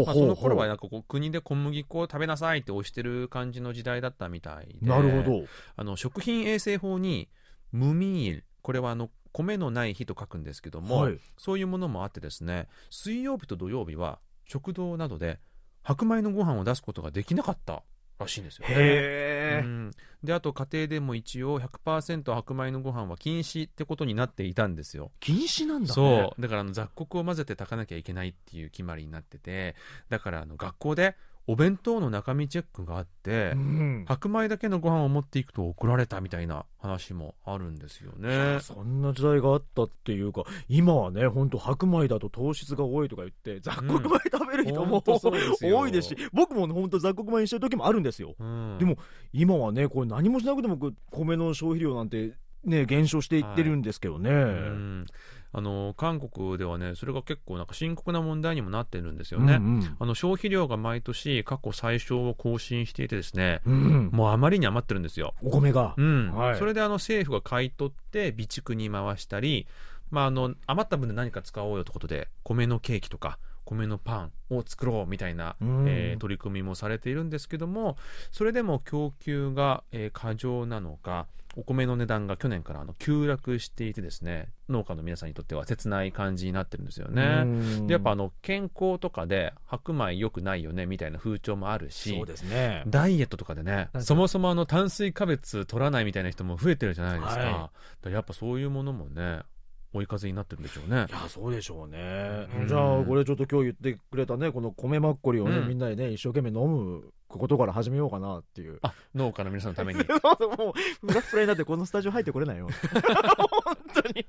[0.05, 5.43] まあ、その頃はなんかこう国で小麦粉を食べなさいって押してる感じの時代だったみたいでなるほど。
[5.75, 7.29] あの食品衛生法に
[7.71, 11.19] 無ミールこれはあの米のない日と書くんですけども、はい。
[11.37, 15.39] そういうものもあってですね水曜日と土曜日は食堂などで
[15.83, 17.83] 白米のご飯を出すことができなかった
[18.25, 18.73] らしいんですよね。
[18.73, 19.91] へえ、うん、
[20.23, 25.11] であと家庭でも一応100%白米のご飯は禁止ってことになっていたんですよ。
[25.19, 29.75] 禁止なんだねそうだからあの雑穀を混ぜて炊かなきゃいけないっていう決まりになってて
[30.09, 31.15] だからあの学校で
[31.49, 34.05] お弁当の中身チェックがあって、うん。
[34.07, 38.59] 白米だけのご飯を持っていくと怒られたみたいな話もあるんですよね。
[38.61, 45.79] そんな時代があったっていうか今はね本当白米だと糖質が多いとか言って雑穀米食べる人も、うですよ。
[45.79, 48.35] 多いですし僕も本当雑穀米にしてる時もあるんですよ。
[48.39, 48.77] うん。
[48.77, 48.97] でも
[49.33, 50.77] 今はねこれ何もしなくても
[51.09, 52.33] 米の消費量なんて
[52.63, 55.05] ね減少していってるんですけどね、うん
[55.51, 59.55] あの韓国ではねそれが結構なんか深刻な問題にもなってるんですよね。
[59.55, 63.73] うんあの消費量が毎年過去最小を更新していてですねうん。
[63.73, 65.33] うんもうあまりに余ってるんですよ。
[65.41, 66.31] お米が、うん。
[66.33, 66.55] はい。
[66.57, 69.67] それであの政府が買い取って備蓄に回したり、
[70.11, 75.85] まあ、あの余った分で何か使おうよということで米のケーキとか米のパンを作ろうみたいな、うん。
[75.87, 77.97] えー取り組みもされているんですけども
[78.31, 87.41] それでも供給が、えー過剰なのかお米の値段が去年からあの急落していてですね農家の皆さんにとっては切ない感じになってるんですよね。
[87.43, 87.87] うん。
[87.87, 92.83] でやっぱあの健康とかで白米良くないよねみたいな風潮もあるしそうですね。
[92.87, 94.01] ダイエットとかでねか。
[94.01, 97.51] そもそもあの炭水化物取らないみたいな人も増えてるじゃないですか,、はい。
[97.51, 97.71] だか
[98.05, 99.41] らやっぱそういうものもね
[99.93, 101.07] 追い風になってるんでしょうね。
[101.09, 102.67] いやそうでしょうね、うん。
[102.67, 105.67] じゃあこれちょっと今日言ってくれたねこの米マッコリをね、うん。
[105.67, 108.79] みんなでね一生懸命飲むことから始めようかなっていう。
[108.81, 109.99] あ農家の皆さんのために。
[110.57, 110.73] も
[111.05, 112.67] うフラフラになってこのスタジオ入ってこれないよ。
[113.63, 114.25] 本当に。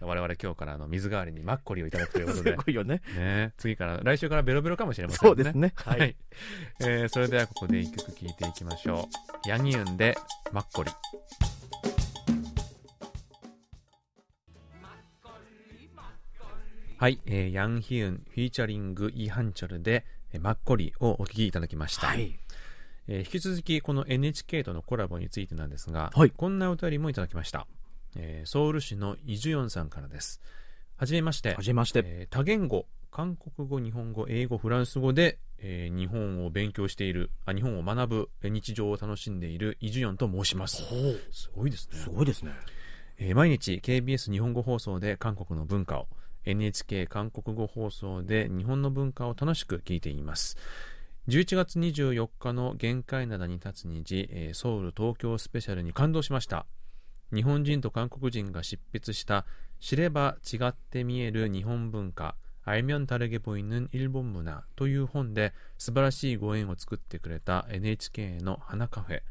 [0.00, 2.50] 我々今日からあの水代わりにマッコリをいただくということで。
[2.50, 3.00] すごいよね。
[3.16, 3.52] ね。
[3.58, 5.28] 次から来週からベロベロかもしれませんね。
[5.28, 5.72] そうですね。
[5.76, 6.10] は、はい。
[6.10, 6.14] い、
[6.80, 9.08] えーそれではここで一曲聴いていきましょ
[9.46, 9.48] う。
[9.48, 10.16] ヤニウンで
[10.52, 10.90] マッコリ
[17.00, 22.38] はい、えーヤンヒウンフィーチャリングイハンチョルでえーマッコリをお聴きいただきました、はい。
[23.08, 26.30] えー引き続きこの NHK とのコラボについてなんですが、はい。
[26.30, 27.66] こんなお便りもいただきました、
[28.16, 30.42] えーソウル市のイジュヨンさんからです。
[30.98, 31.54] はじめまして。
[31.54, 40.82] はじめまして、えー多言語韓国語日本語英語フランス語で、えー日本を勉強しているあ日本を学ぶえー日常を楽しんでいるイジュヨンと申します。
[41.32, 41.96] すごいですね。
[41.96, 42.52] すごいですね。
[43.16, 46.06] えー毎日 KBS 日本語放送で韓国の文化を
[46.44, 50.56] NHK 韓国語放送で日本の文化を楽しく聞いています。
[51.28, 56.66] 11月24日の限界灘に立つ虹、ソウル東京スペシャルに感動しました。
[57.32, 59.46] 日本人と韓国人が執筆した
[59.78, 69.22] 知れば違って見える日本文化、アイミョンタルゲボイヌン・イルボンムナという本で素晴らしいご縁を作ってくれた NHK の花カフェ、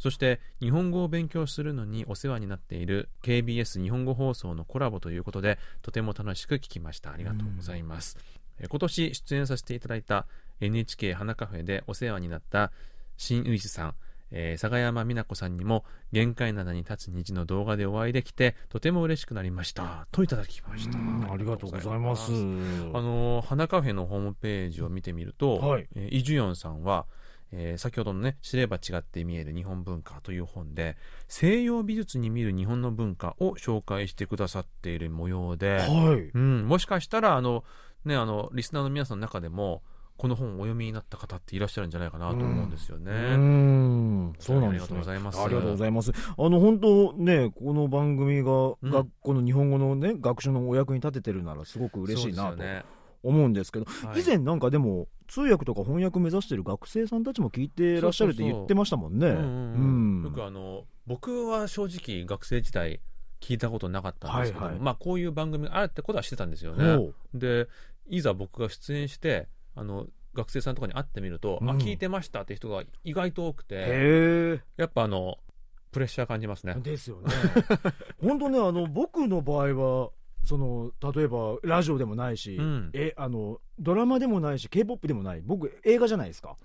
[0.00, 7.12] そして日本語を勉強するのにお世話になっている KBS 日本語放送のコラボということでとても楽しく聞きました。
[7.12, 8.30] ありがとうございます、えー
[8.68, 10.26] 今年出演させていただいた
[10.60, 12.72] NHK 花カフェでお世話になった
[13.16, 13.94] 新ウイジさん。
[14.32, 20.06] えー、佐賀山美奈子さんにも限界灘に立つ虹の動画でお会いできてとても嬉しくなりました。
[20.12, 20.98] といただきました。
[21.32, 22.30] ありがとうございます。
[22.30, 25.88] あのー花カフェのホームページを見てみると、はい。
[25.94, 27.06] えーイ・ジュヨンさんは、
[27.52, 30.96] えー先ほどのね「知れば違って見える日本文化」という本で
[31.28, 36.30] 西洋美術に見る日本の文化を紹介してくださっている模様で、はい。
[36.34, 37.64] うん、もしかしたらあの、
[38.04, 39.82] ね、あのリスナーの皆さんの中でも
[40.16, 43.10] この本をお読みになった方っていらっしゃるんじゃないかなと思うんですよね。
[43.10, 44.32] うーん。
[44.38, 44.82] そうなんですね。
[44.82, 45.40] ありがとうございます。
[45.40, 46.12] ありがとうございます。
[46.36, 52.84] あの本当ねこの番組が、うん学校の日本語のね学習のお役に立ててるならすごく嬉しいなとそうですよね
[53.22, 54.20] 思うんですけどはい。
[54.20, 59.28] 以前なんかでも通訳とか翻訳目指してる学生さんたちも聞いてらっしゃるって言ってましたもんね。
[59.28, 63.00] よくあの僕は正直学生時代
[63.40, 64.82] 聞いたことなかったんですけど、はいはい。
[64.82, 67.10] まあ、こういう番組があるってことは知ってたんですよね。
[67.34, 67.68] で
[68.08, 71.70] いざ僕が出演してあの学生さんとかに会ってみると、うん。
[71.70, 75.38] あ聞いてましたって人が意外と多くてへやっぱあの
[75.92, 76.74] プレッシャー感じますね。
[76.76, 76.80] え。
[76.80, 77.32] ですよね。
[78.20, 80.10] 本当ねあの僕の場合は
[80.44, 82.90] その例えばラジオでもないし、うん。
[82.92, 85.42] えあのドラマでもないし k p o p でもない。
[85.44, 86.56] 僕映画じゃないですか。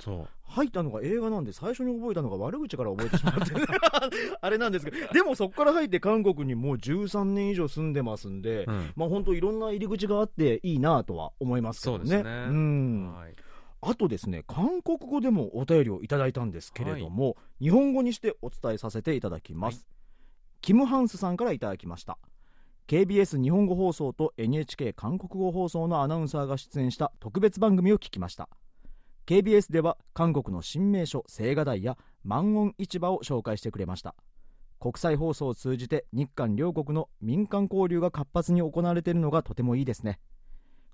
[0.44, 3.62] 入ったのが映画なんで最初に覚えたのが悪口から覚えてしまって、ね、
[4.42, 8.92] あれなんですけどでもそこから入って韓国にもう13年以上住んでますんで、うん。
[8.96, 12.06] まあ本当いろんな入り口があっていいなとは思いますけどね。
[12.06, 13.14] そうん。
[13.14, 13.36] はい。
[13.82, 19.86] あとですね韓国語でもお便りをいただいたんですけれども、日本語にしてお伝えさせていただきます、
[20.62, 22.18] キム・ハンスさんからいただきました
[22.88, 28.48] KBS 日本語放送と NHK 韓国語放送のアナウンサーが出演した特別番組を聞きました。
[29.26, 34.14] KBS では韓国の新名所青瓦台や万ン市場を紹介してくれました。
[34.80, 40.20] 国際放送を通じて日韓両国の民間交流が活発に行われているのがとてもいいですね。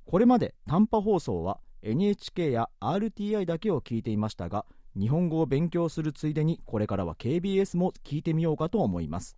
[0.05, 4.65] これまで短波放送は NHK や RTI だけを聞いていましたが
[4.97, 9.35] 日本語を勉強するついでにこれからは KBS も聞いてみようかと思います。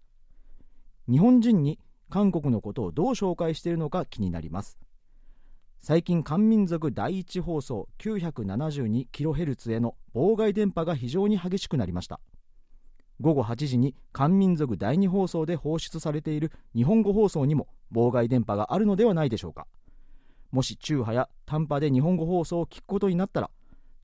[1.10, 1.80] 日本人に
[2.14, 4.78] 韓国のことをどう紹介しているのか気になります。
[5.82, 12.20] 最近漢民族第一放送 972kHz への妨害電波が非常に激しくなりました。
[13.20, 19.66] 午後8時に漢民族第二放送で放出されている日本語放送にも妨害電波があるのではないでしょうか。
[20.52, 23.50] もし中波や短波で日本語放送を聞くことになったら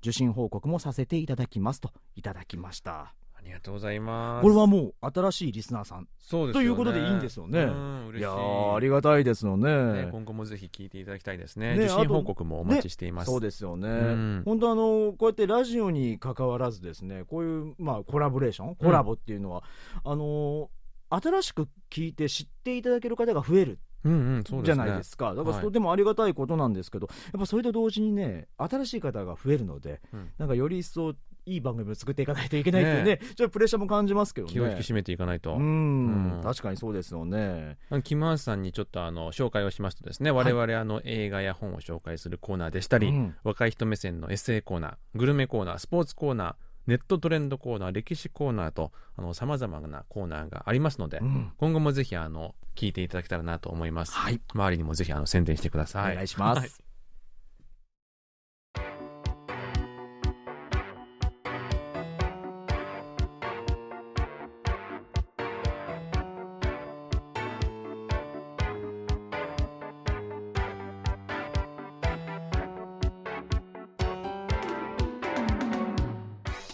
[0.01, 3.13] 受信報告もさせていただきますといただきました。
[3.39, 4.43] ありがとうございます。
[4.43, 6.07] これはもう新しいリスナーさん。
[6.19, 6.67] そうですよね。
[6.67, 7.61] ということでいいんですよね。
[7.61, 8.19] うん嬉しい。
[8.19, 9.93] いやーありがたいですよね。
[9.93, 11.77] ね、今後もぜひ聞いていただきたいですね。
[11.77, 13.31] ね受信報告もお待ちしています。
[13.31, 14.43] そうですよね、ん。
[14.43, 19.63] 本当あのこうやってラジオに関わらずですねこういうまあコラボレーションコラボっていうのは、
[20.03, 20.69] あの
[21.09, 24.75] 新しく聞いて知っていただける方が増えるうんうんそうですね。
[24.75, 25.33] じゃないですか。
[25.35, 25.63] だからはい。
[25.63, 30.29] とてもありがたいことなんですけど、やっぱそれと同時にね新しい方が増えるので、うん。
[30.37, 31.13] なんかより一層
[31.49, 34.53] いい番組を作っていかないといけないっていうねねちょっとプレッシャーも感じますけどね。
[34.53, 36.41] 気を引き締めていかないと、うん、うん。
[36.43, 37.77] 確かにそうですよね。
[38.03, 40.31] キム・ハンスさんにちょっとあの紹介をしますとですね。
[40.31, 43.35] 我々あの映画や本を紹介するコーナーでしたり、うん。
[43.43, 46.55] 若い人目線のエッセイコーナーグルメコーナースポーツコーナー
[46.87, 48.91] ネットトレンドコーナー歴史コーナーと
[49.33, 51.51] さまざまなコーナーがありますので、うん。
[51.57, 54.41] 今後もぜひあの聞いていただけたらなと思います、はい。
[54.53, 56.13] 周りにもぜひあの宣伝してください。
[56.13, 56.69] お願いします、はい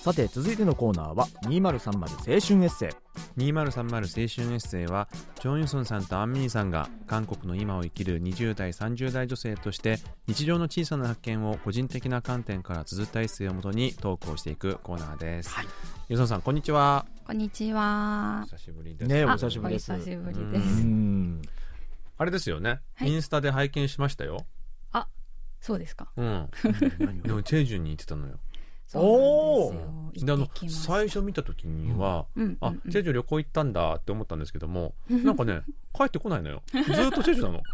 [0.05, 2.89] さて続いてのコーナーは2030青春エッセ
[3.39, 3.41] イ。
[3.41, 5.07] 2030青春エッセイは
[5.39, 15.65] チョン・ユソンさんとアン・ミーさんが韓国の今を生きる20代30代女性として日常の小さな発見を個人的な観点から綴ったエッセイをもとにトークをしていくコーナーです、はい。
[16.09, 17.07] ユソンさんこんにちは。
[17.25, 18.43] こんにちは。
[18.43, 18.45] お。
[18.45, 19.07] 久しぶりです。
[19.09, 19.91] ねおあ久しぶりです。
[19.91, 20.67] お久しぶりうでうす。
[20.85, 21.41] ん。
[22.19, 23.09] あれですよね、はい。
[23.09, 24.45] インスタで拝見しましたよ。
[25.65, 26.11] そうですか。
[26.15, 26.47] うん。
[27.23, 28.37] でもチェジュに行ってたのよ
[28.87, 35.61] そうなんですであの最初見た時には、うんあチェジュ旅行行ったんだって思ったんですけども、なんかね
[35.93, 36.61] 帰ってこないのよ。
[36.71, 37.61] ずーっとチェジュなの。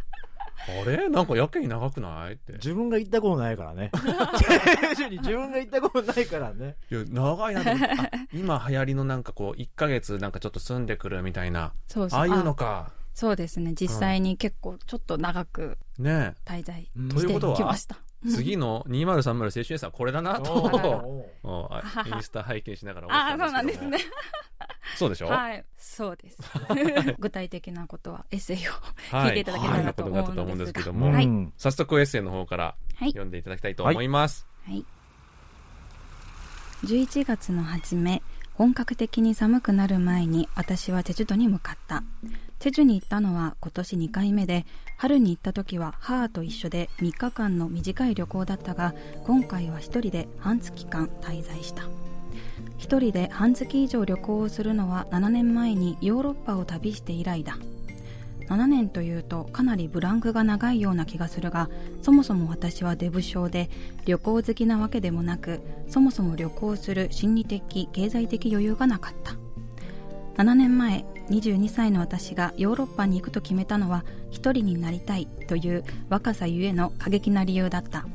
[0.84, 1.10] あれ？
[1.10, 2.34] なんかやけに長くない？
[2.34, 2.54] って。
[2.54, 3.90] 自分が行ったことないからね。
[5.20, 6.76] 自分が行ったことないからね。
[6.92, 7.70] いや長いなと。
[7.72, 7.98] 思ってあ
[8.34, 11.74] 今流行りのなんかこう1ヶ月なんかちょっと住んでくるみたいな。
[11.88, 12.20] そうそう。
[12.20, 12.92] ああいうのか。
[13.14, 13.74] そうですね。
[13.74, 17.10] 実際に結構ちょっと長くね滞在うん。
[17.10, 17.96] してということはきました。
[17.96, 21.26] え次の2030青春エーはこれだなと。
[22.06, 23.98] インスタ拝見しながらああ、思ってたそうなんですね。
[24.98, 25.28] そうでしょ？
[25.28, 25.66] はい。
[25.78, 26.38] そうです。
[27.18, 28.72] 具体的なことはエッセイを
[29.16, 29.92] は聞いていただけたと思うんですが。
[29.92, 29.94] はい。
[29.94, 31.26] ことだったと思うんですけども、はい。
[31.26, 33.10] うん早速エッセイの方からはい。
[33.10, 34.86] 読んでいただきたいと思います、はい。
[36.84, 38.22] 11月の初め、
[38.54, 42.04] 本格的に寒くなる前に私はチェジュ島に向かった。
[42.60, 44.66] チェジュに行ったのは今年2回目で、
[44.98, 48.94] 春に行った時は母と一緒で3日間の短い旅行だったが、
[49.26, 51.84] 今回は1人で半月間滞在した。
[52.78, 57.58] 1人で半月以上旅行をするのは7年前にヨーロッパを旅して以来だ。
[58.52, 61.70] 7年というとかなりブランクが長いような気がするが
[62.02, 63.70] そもそも私はデブ症で
[64.06, 69.36] 旅行好きなわけでもなくそもそも旅行する心理的経済的余裕がなかった。
[70.44, 78.06] 7年前22歳の私がヨーロッパに行くと決めたのは一人になりたいという若さゆえの過激な理由だった。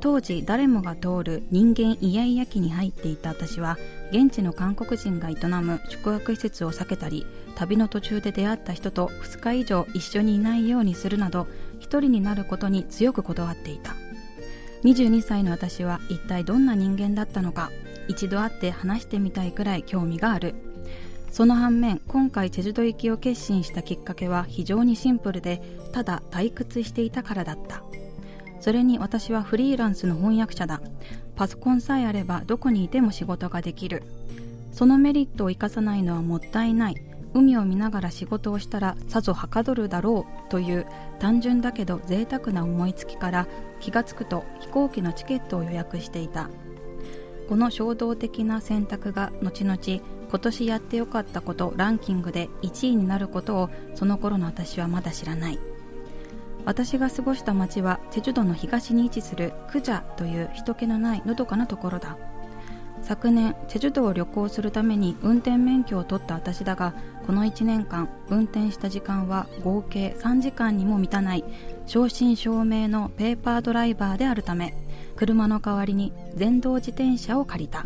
[0.00, 3.76] 当時誰もが通る人間イヤイヤ期に入っていた私は
[4.10, 11.46] 現地の韓国人が営む宿泊施設を避けたり旅の途中で出会った人と2日以上一緒にいないようにするなど
[11.78, 13.94] 一人になることに強くこだわっていた。
[14.84, 17.70] 22歳の私は一体どんな人間だったのか
[18.08, 20.54] 一度会って話してみたいくらい興味がある。
[21.30, 27.82] その反面今回チェジュ島行きを決心したきっかけは非常にシンプルでただ退屈していたからだった。
[28.60, 30.80] それに私はフリーランスの翻訳者だ。
[31.36, 34.02] パソコンさえあればどこにいても仕事ができる。
[34.72, 36.96] そのメリットを生かさないのはもったいない。
[37.32, 40.86] 海を見ながら仕事をしたらさぞはかどるだろうという
[41.18, 43.46] 単純だけど贅沢な思いつきから
[43.78, 46.50] 気がつくと飛行機のチケットを予約していた。
[47.48, 49.78] この衝動的な選択が後々
[50.30, 55.58] 今年やってよかったことランキングで1位になることをその頃の私はまだ知らない。
[56.64, 62.16] 私が過ごした町はチェジュ島の東に位置するクジャという人気のないのどかなところだ。
[63.02, 66.94] 昨年チェジュ島を旅行するために運転免許を取った私だが
[67.26, 71.44] この1年間運転した時間は合計3時間にも満たない
[71.86, 74.74] 正真正銘のペーパードライバーであるため
[75.16, 77.84] 車の代わりに電動自転車を借りた。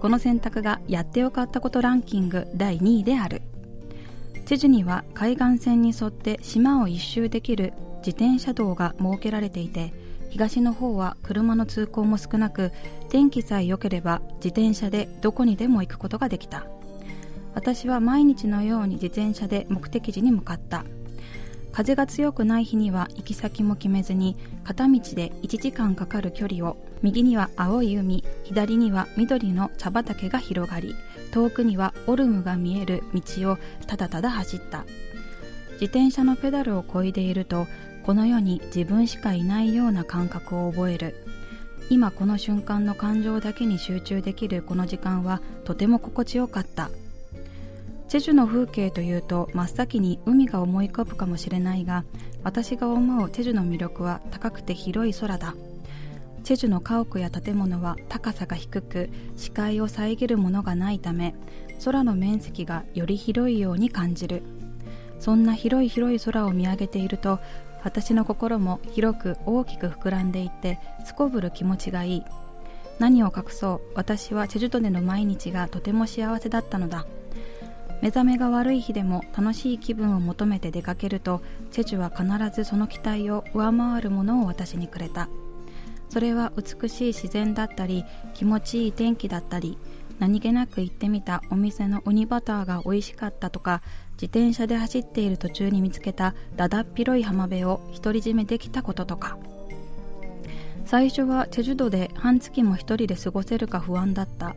[0.00, 3.42] この選択がやってよかったことランキング第2位である。
[4.46, 9.92] チェジュには海岸線に沿って島を一周できる自転車道が設けられていて
[10.30, 12.72] 東の方は車の通行も少なく
[13.08, 16.66] 天気さえ良ければ自転車でどこにでも行くことができた。
[17.52, 20.84] 私は毎日のように自転車で目的地に向かった。
[21.72, 30.96] 風が強くない日には行き先も決めずに片道で1時間かかる距離を右には青い海左には緑の茶畑が広がり
[31.30, 34.84] 遠くにはオルムが見える道をただただ走った。
[35.74, 37.66] 自転車のペダルを漕いでいると
[38.10, 41.14] この世に自分しかいないような感覚を覚える。
[41.90, 46.90] 今この瞬間の感情だけに集中できるこの時間はとても心地よかった。
[48.08, 52.04] チェジュの風景というと真っ先に海が思い浮かぶかもしれないが
[52.42, 55.54] 私が思うチェジュの魅力は高くて広い空だ。
[56.42, 61.36] チェジュの家屋や建物は高さが低く視界を遮るものがないため
[61.84, 64.42] 空の面積がより広いように感じる。
[65.20, 67.38] そんな広い広い空を見上げていると
[67.82, 72.24] 私の心も広く大きく膨らんでいってすこぶる気持ちがいい。
[72.98, 77.06] 何を隠そう私はチェジュ島での毎日がとても幸せだったのだ。
[78.02, 85.28] 目覚めが悪い日でも楽しい気分を求めて出かけるとチェジュは必ずその期待を上回るものを私にくれた。
[86.10, 88.04] それは美しい自然だったり
[88.34, 89.78] 気持ちいい天気だったり
[90.18, 93.80] 何気なく行ってみたお店のウニバターが美味しかったとか
[94.20, 99.38] 自転車で走っている途中に見つけただだっ広い浜辺を独り占めできたこととか。
[100.84, 104.54] 最初はチェジュ島で半月も一人で過ごせるか不安だった。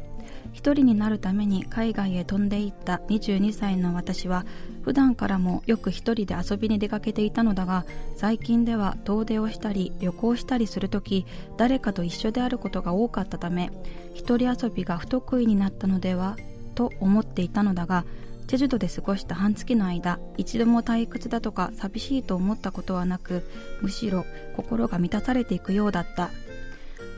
[0.51, 4.45] 一人になるために海外へ飛んでいった22歳の私は
[4.81, 7.85] 普段からもよく一人で遊びに出かけていたのだが
[8.17, 11.25] 最近では遠出をしたり旅行したりするとき
[11.57, 13.71] 誰かと一緒であることが多かったため
[14.13, 16.37] 一人遊びが不得意になったのでは
[16.75, 18.05] と思っていたのだが
[18.47, 23.43] チェジュ島で過ごした半月の間一度も退屈だとか寂しいと思ったことはなく
[23.81, 24.25] むしろ
[24.55, 26.29] 心が満たされていくようだった。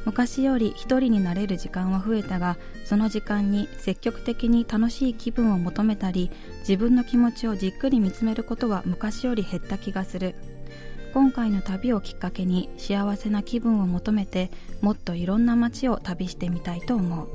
[0.05, 10.35] 昔より一人になれる時間は増えたがその時間に積極的に楽しい気分を求めたり自分の気持ちをじっくり見つめることは昔より減った気がする。
[11.13, 14.51] 今回の旅をきっかけに幸せな気分を求めて
[14.81, 17.29] もっといろんな街を旅してみたいと思う。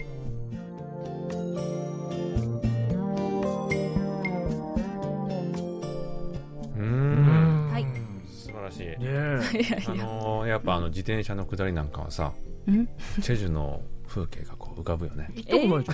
[9.89, 12.33] あのーやっぱあの自転車の下りなんかはさ
[12.71, 12.87] ん？
[13.23, 15.29] チェジュの風景がこう浮かぶよね。
[15.37, 15.91] 行ったことないじ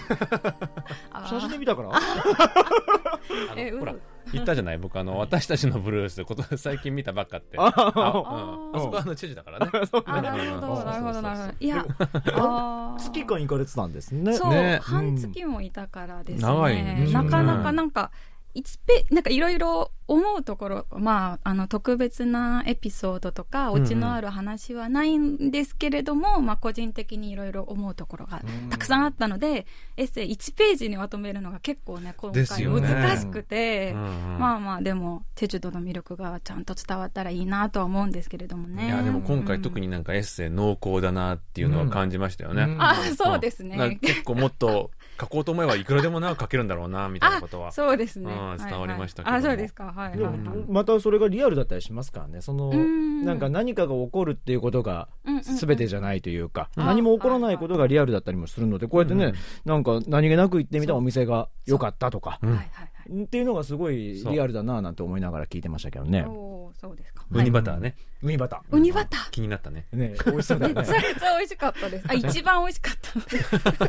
[1.14, 1.26] ゃん。
[1.28, 1.90] 写真で見たから？
[1.92, 2.00] あ
[3.56, 4.00] えのほらうん。
[4.32, 4.78] 言ったじゃない？
[4.78, 7.56] 僕あの私たちのブルースこと最近見たばっかって。
[7.58, 9.70] ああ,、うん、ああそこはあのチェジュだからね。
[10.06, 11.52] あなるほどなるほどなるほど。
[11.60, 11.86] いや
[12.98, 14.32] 月間行かれてたんですね。
[14.32, 14.80] そう、ね。
[14.82, 17.08] 半月もいたからですね。
[17.12, 18.10] なかなかなんか、
[18.56, 28.40] 一ペなんかいろいろ思うところ、まあ、あの、特別なエピソードとか、オチのある話はないんですけれども、まあ、個人的にいろいろ思うところが
[28.70, 34.38] たくさんあったので、エッセイ1ページにまとめるのが結構ね、今回難しくて、うんうん。
[34.38, 38.86] まあまあ、でも、チェジュ島の魅力がちゃんと伝わったらいいなとは思うんですけれどもね。
[38.86, 42.82] いやでも今回特になんかエッセイ濃厚だなっていうのは感じましたよね、うん。
[42.82, 43.76] あ、そうですね。
[43.76, 43.90] か。
[44.00, 47.72] 結構もっと書こうと思えばいくらでもな書けるんだろうなみたいなことは。
[47.72, 48.32] そうですね。
[48.32, 48.70] うんはいはい。
[48.70, 49.38] 伝わりましたけども。
[49.38, 49.84] あ、そうですか。
[49.84, 50.38] はいはいではい。
[50.38, 52.40] もまたそれがリアルだったりしますからね。
[52.40, 53.24] そのん。
[53.24, 55.42] なんか何かが起こるっていうことがうんうんうん。
[55.42, 56.86] 全てじゃないというか、うん。
[56.86, 59.32] 何も起こらないことがリアルだったりもするのでこうやってね、
[59.64, 62.38] なんか何気なく行ってみたお店が良かったとか。
[62.42, 62.50] うん。
[62.50, 62.90] はいはいはい。
[63.10, 66.24] っていうのがすごいリアルだななんて思いながら聞いてましたけどね。
[66.78, 67.24] そうですか。
[67.30, 68.62] ウニバターね、ウニバタ。
[68.70, 69.28] ウニバタ。
[69.30, 69.86] 気になったね。
[69.94, 70.80] ーね美味しそうだよね。
[70.82, 70.84] ー。
[70.92, 72.06] めちゃくちゃ美味しかったです。
[72.08, 73.88] あ、一番美味しかった。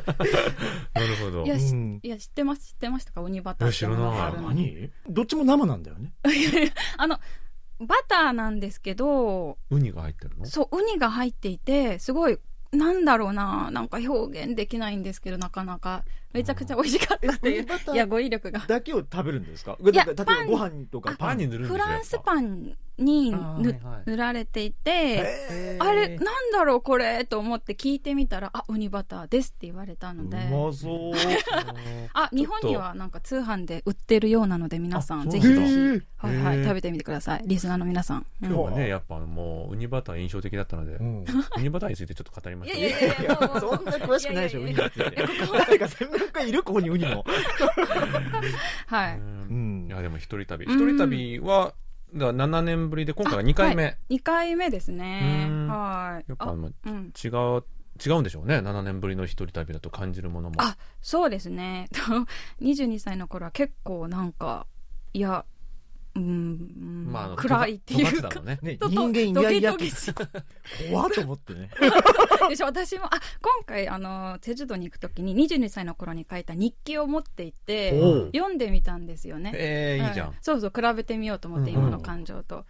[0.99, 1.45] なるほど。
[1.45, 3.21] いや、知ってます、知ってましたか？
[3.21, 4.41] ウニバター知らない。
[4.41, 4.91] 何？
[5.09, 6.13] どっちも生なんだよね。
[6.97, 7.19] あの、
[7.79, 10.45] バターなんですけど、ウニが入ってるの？
[10.45, 12.39] そう、ウニが入っていて、すごい、
[12.71, 16.03] なんだろうな、なんか表現できないんですけど、なかなか、
[16.33, 17.55] めちゃくちゃ美味しかったっていう。
[17.57, 18.59] えウニバタ、ーいや、語彙力が。
[18.67, 19.77] だけを食べるんですか？
[19.81, 20.47] や例えばパン。
[20.47, 24.03] ご飯とかパンに塗るんですよフランスンパンに塗はいはい。
[24.07, 30.37] 塗られていて、あれ、なんだろうこれと思って聞いてみたら、あ、ウニバターですって言われたので。
[30.37, 31.13] うまそう。
[32.13, 37.43] あ、日本にはなんか通販で売ってるようなので、皆さん、ぜひぜひ、はいはい、食べてみてください。
[37.45, 38.25] リスナーの皆さん。
[38.41, 41.23] うん今日はねやっぱもうウニバター印象的だったので、うん。
[41.57, 43.59] ウニバターについてちょっと語りまいしたやいやいや、もう。
[43.61, 45.57] そんな詳しくないでしょ、ウニいやいやいについて。
[45.59, 45.87] 誰か
[46.17, 47.25] 専門家いるここにウニも。
[48.87, 49.17] はい。
[49.17, 51.73] うんうんいやでも一人旅うん一人旅は
[52.13, 55.53] だから7年ぶりで今回が2回目、あはい二回目ですねう。
[55.53, 55.77] んはい。
[55.77, 57.13] あやっぱもううん。
[57.23, 57.63] 違う
[58.05, 61.89] 違うんでしょうね7年ぶりの一人旅だと感じるものもあ、そうですね。
[62.61, 64.67] 22歳の頃は結構なんか、
[65.13, 65.45] いや、
[66.17, 68.41] うん、まあ暗いっていうか。
[68.41, 69.75] ね ね、と人間いやいや
[70.89, 71.69] 怖っと思ってね。
[72.49, 73.09] でしょ私も、あ、
[73.41, 77.91] 今回、あの、チェジュ島に行くときに22歳の頃に書いた日記を持っていて、
[78.33, 79.51] 読んでみたんですよね。
[79.55, 82.65] えー、いいじゃん、はいそうそう、比べてみようと思って、うん今の感情と。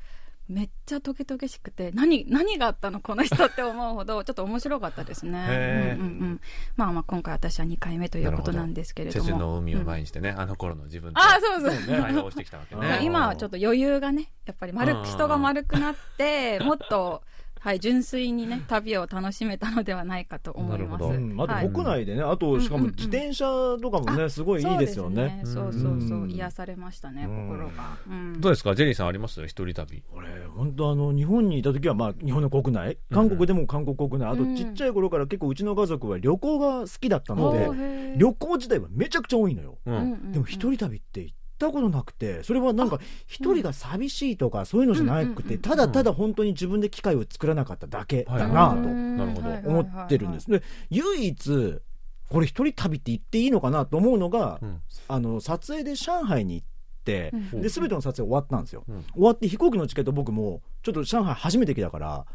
[0.50, 5.98] めっちゃトゲトゲしくて、何、何があったのこの人って思うほど、ちょっと面白かったですね。
[6.00, 6.41] うんうんうん。
[6.78, 9.38] まあまあ、今回私は2回目ということなんですけれども。
[9.38, 12.02] の海をうん前にしてね、あの頃の自分とあ、そうそう。
[12.02, 17.22] 対応してきたわけねうん今はちょっと余裕がね、やっぱり丸うんく、人が丸くなって、もっと
[17.60, 20.80] はい、純粋にね、旅を楽しめたのではないかと思います。
[20.80, 21.10] なるほど。
[21.10, 21.66] うん、あはい。
[21.66, 23.45] と国内でね、あとしかも自転車
[23.82, 25.41] とかもね、すごいいいですよね。
[25.45, 25.84] そうですね。
[25.84, 27.47] そうそう癒されましたね、うん。
[27.49, 27.97] 心が。
[28.10, 28.41] うん。
[28.41, 28.76] どうですか？
[28.76, 29.43] ジェリーさんあります？
[29.45, 30.03] 一人旅。
[30.14, 34.55] 俺、本当あの、日本にいた時は、まあ、日本の国内、韓国でも韓国国内、あとうん。
[34.55, 39.78] ちっちゃい頃から結構うちの家族は旅行が好きだったので旅行自体はめちゃくちゃ多いのよ。
[39.86, 40.32] ううんうんうん。
[40.32, 50.49] でも一人旅って行ったことなくて、それはなんか一人が寂しいとかそういうのじゃなくて、ただただ本当に自分で機会を作らなかっただけはいだなとなるほど思ってるんです。
[50.49, 51.82] で、唯一、
[52.30, 54.82] これ一人旅って言っていいのかなと思うのが、うん。
[55.08, 56.68] あの、撮影で上海に行っ
[57.03, 57.62] て、うん。
[57.62, 58.84] で、すべての撮影終わったんですよ。
[58.88, 59.03] うん。
[59.14, 62.26] 終わって飛行機のチケット僕も、ちょっと上海初めて来たから、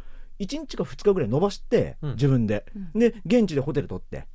[0.41, 2.11] 1日か2日ぐらい伸ばして、うん。
[2.13, 2.65] 自分で。
[2.95, 4.27] で、現地でホテル取って。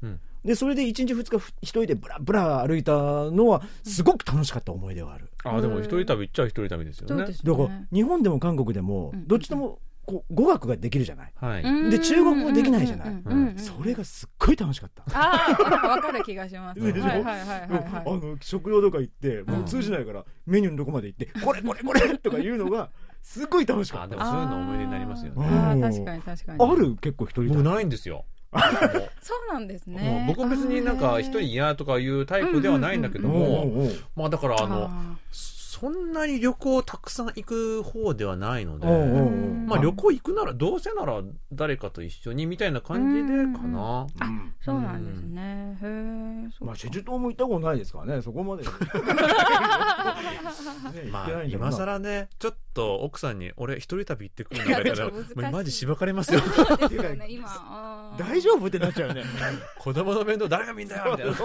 [0.43, 5.29] うんで、それで1日2日ふ一人でブラブラ歩いたのは、すごく楽しかった思い出がある。
[5.43, 7.15] あでも一人旅っちゃ一人旅ですよね。
[7.17, 9.27] そうですだからね。、日本でも韓国でもう、ん。
[9.27, 11.33] どっちとも、こう、語学ができるじゃない。
[11.35, 11.89] はい、うん。
[11.89, 13.09] で中国語できないじゃない。
[13.09, 13.21] うん。
[13.25, 13.31] うん。
[13.31, 13.47] うん。
[13.49, 15.03] うんそれがすっごい楽しかった。
[15.13, 16.79] ああ、 わかる気がします。
[16.79, 17.07] はいでしょ？
[17.07, 18.19] はいはいはいあはい。
[18.19, 22.89] の食堂とか行ってもう通じないから、メニューのとこまで行って これこれこれとか言うのが
[23.21, 24.05] すごい楽しかった。
[24.05, 25.45] あでもそういうの思い出になりますよね。
[25.45, 26.63] あ確かに確かに。
[26.71, 26.95] ある？
[26.97, 28.15] 結構一人僕旅ないんですよ。
[28.17, 28.25] も
[29.21, 30.25] そうなんですうね。
[30.27, 35.17] 僕は別になんか一人嫌とかいうタイプではないんだけどうんも、まあだからあのあ
[35.79, 38.87] そんなに旅行たくさん行く方ではないので、
[39.67, 41.21] まあ旅行行くならどうせなら
[41.53, 43.77] 誰かと一緒にみたいな感じでかな、うん。
[43.77, 44.07] ー
[44.59, 45.77] そうなんですね。
[45.79, 46.65] へえ。
[46.65, 48.23] まあチェジュ島も行ったことないですからね。
[48.23, 48.63] そこまで。
[48.67, 48.69] ね
[51.11, 55.11] まあ今更ねちょっと奥さんに俺一人旅行ってくるんだけど
[55.51, 56.41] マジしばかれますよ。
[58.17, 59.23] 大丈夫ってなっちゃうよね。
[59.77, 61.35] 子供の面倒誰が見んだよみたいな。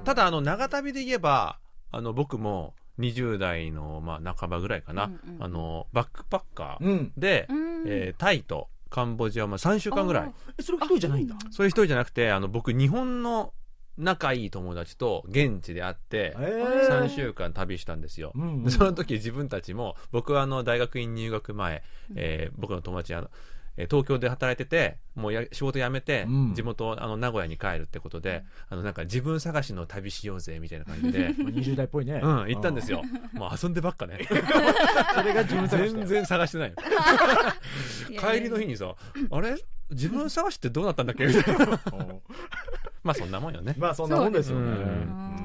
[0.06, 1.58] ただあの長旅で言えば
[1.90, 7.12] あの僕も20代のまあ半ばぐらいかな、うんうんあのバックパッカーうん。
[7.16, 7.84] で、うん。
[7.86, 10.32] えータイとカンボジアをまあ3週間ぐらい。
[10.58, 11.36] えそれ一人じゃないんだ。
[11.50, 13.52] そういう一人じゃなくてあの僕日本の
[13.98, 18.64] 仲いい友達と現地で会ってえ3週間旅したんですよ、うんうん。
[18.64, 21.82] でその時自分たちも僕はあの大学院入学前、
[22.14, 23.32] えー僕の友達あのえー
[23.86, 26.54] 東京で働いててもうや仕事辞めて、うん。
[26.54, 32.20] 地元あの名古屋に帰るってことで、あのなんか自分探しの旅しようぜみたいな感じでまあ20代っぽいね。
[32.22, 33.02] うん行ったんですよ。
[33.34, 34.18] もう遊んでばっかね。
[35.14, 35.98] それが自分探しだ。
[36.00, 36.74] 全然探してない
[38.36, 38.94] 帰りの日にさ
[39.30, 39.54] あれ？
[39.90, 41.26] 自分探しってどうなったんだっけ？
[41.26, 41.64] みたいな。
[41.64, 41.68] う。
[41.68, 42.20] ん
[43.02, 43.74] まあそんなもんよね。
[43.78, 44.64] まあそんなもんですよね。
[44.66, 45.37] うん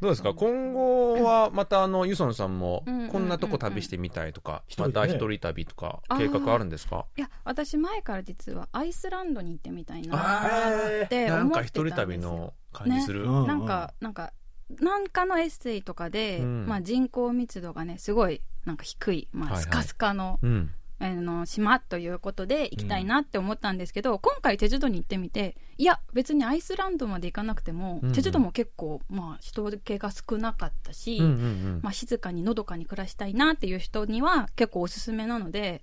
[0.00, 0.34] どうですか？
[0.34, 7.06] 今後はまたあのユソンさんもこんなとこ旅してみたいとか、また一人旅とか計画あるんですか？
[7.16, 10.16] いや、私前から実はアイスランドに行ってみたいな。
[10.16, 11.84] あってなんか思ってたんですよ。
[11.84, 14.32] 一人旅の感じする、うんなんか、なんか、
[14.80, 16.66] なんかのエッセイとかで、うん。
[16.66, 19.62] まあ人口密度がね、すごい、なんか低い、まはいはい。
[19.62, 28.14] あスカスカの、うんあの、島ということで行きたいなって思ったんですけど、今回チェジュ島に行ってみて、いや、別にアイスランドまで行かなくても、うんうん。
[28.14, 31.80] チェジュ島も結構、まあ人気が少なかったし、うんうんうん。
[31.82, 35.82] まあ、静かにのどかに暮らしたいなっていう人には結構おすすめなので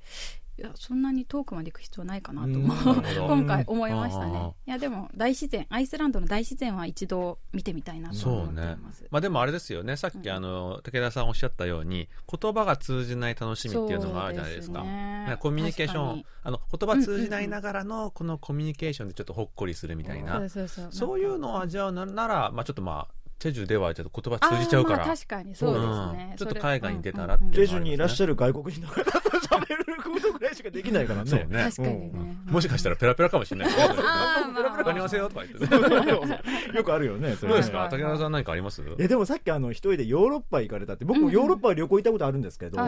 [0.55, 2.53] いやそんなに遠くまで行く必要ないかなと、う。
[2.53, 4.53] 今回思いましたね。
[4.67, 9.97] いやでも大自然アイスランドの大自然は一度見てみたいなとそう思います、まあでもあれですよね。
[9.97, 14.79] さっきあの武田さんおっしゃったように言葉が通じない楽しみっていうのがあるじゃないですか。
[14.79, 15.37] そうね。
[15.39, 25.85] コミュニケーションあの言葉通じないながらのこのコミュニケーションでちょっとほっこりするみたいな、そうそうそうそういうのをは味わうななら、まあ、ちょっとまあチェジュではちょっと言葉通じちゃうから、確かにそうです
[26.17, 26.37] ね、うん。
[26.37, 31.29] ちょっと海外に出たらってジェジュにいらっしゃる外国人の方と喋ることぐらいしかできないからね。
[31.29, 31.63] そうね。
[31.63, 33.85] 確かにね、もしかしたらペラペラかもしれないですね。
[33.85, 34.83] あーまあまあ。
[34.83, 36.41] こんにちはとか言ってね
[36.73, 37.77] よくあるよねそれどうですか。
[37.79, 38.81] はいはい武田さん何かあります？
[38.81, 42.79] いやでもさっきあの一人でヨーロッパ行かれたって僕もヨーロッパは旅行行ったことあるんですけど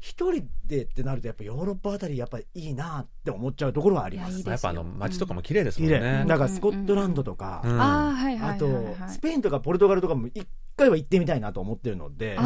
[0.00, 4.30] 一人でってなるとやっぱヨーロッパあたりやっぱいいなって思っちゃうところはあります。
[4.30, 6.24] いやいいですやっぱあの街とかも綺麗ですもんね。
[6.26, 7.80] だからスコットランドとかうん。
[7.80, 12.38] あとはいスペインとかポルトガルとかも一回は行ってみたいなと思ってるので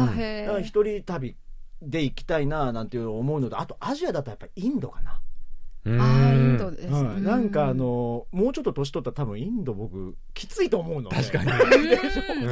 [0.61, 1.35] 一人旅
[1.81, 5.19] で行きたいななんていう思うのとあとアジアだとやっぱりインドかな、
[5.85, 6.01] うん。
[6.01, 11.15] あーインドです、はい、なんかあうのもうちょっと年取ったら多分インド僕きついと思うので。
[11.17, 11.51] 確かに。
[11.51, 11.57] うん。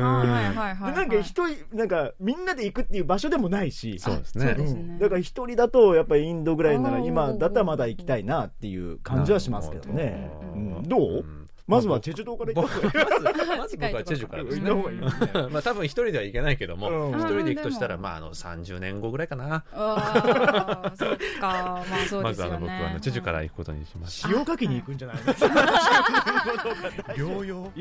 [0.03, 3.97] はいはいはいはいでなんか一人なんかみんなで行くっていう場所でもないし。
[3.97, 4.55] そうですね。
[4.57, 10.83] そうんだから一人だとやっぱりインドぐらいなら今だったらまだ行きたいなっていう感じはしますけどね、うん。
[10.83, 12.93] どう、んまずはチェジュ島から行った方がいい。
[12.93, 14.69] まずまず僕はチェジュからですね。
[14.69, 15.47] 行った方がいいですね。
[15.49, 17.19] まあ多分一人では行けないけどもうん。
[17.19, 19.63] 一人で行くとしたらまああの30年後ぐらいかな。
[19.73, 21.83] ああ、そっか。
[21.89, 22.51] まあそうまですよね。
[22.51, 25.47] ずあの僕はあのチェジュから行くことにしました塩かけに行くんじゃないですか
[27.15, 27.71] 療養。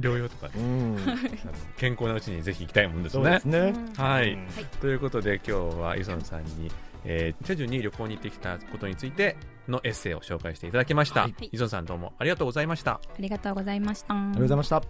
[0.00, 0.48] 療養とか
[1.76, 3.40] 健康なうちにぜひ行きたいもんですね。
[3.96, 4.48] はい、うん。
[4.80, 6.70] ということで今日はイソンさんに、
[7.04, 9.36] えーチェジュに旅行に行ってきたことについて
[9.70, 11.34] のエッセイを紹介していただきました、はい。
[11.68, 12.92] さんどうもありがとうございました。
[12.92, 14.14] ありがとうございました。
[14.14, 14.82] あありがとうございました。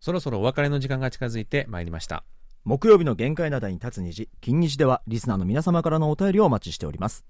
[0.00, 2.24] そろそろお別れの時間が近づいてまいりました。
[2.64, 7.24] 木曜日の限界灘に立つ虹金日ではリスナーの皆様からのお便りをお待ちしております。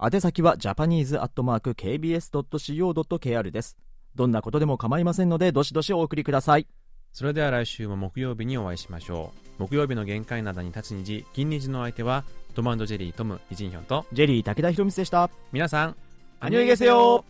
[0.00, 3.76] 宛先は japanese.kbs.co.kr です
[4.18, 6.66] どんなことでも構いませんのでどしどしお送りください。
[7.12, 9.62] それでは来週も木曜日にお会いしましょう。
[9.62, 15.30] 木曜日の限界などに立つ虹金日の相手はトムジェリートムイジンヒョンとジェリー武田博光でした。
[15.52, 15.96] 皆さん
[16.40, 17.24] アニョイゲセよ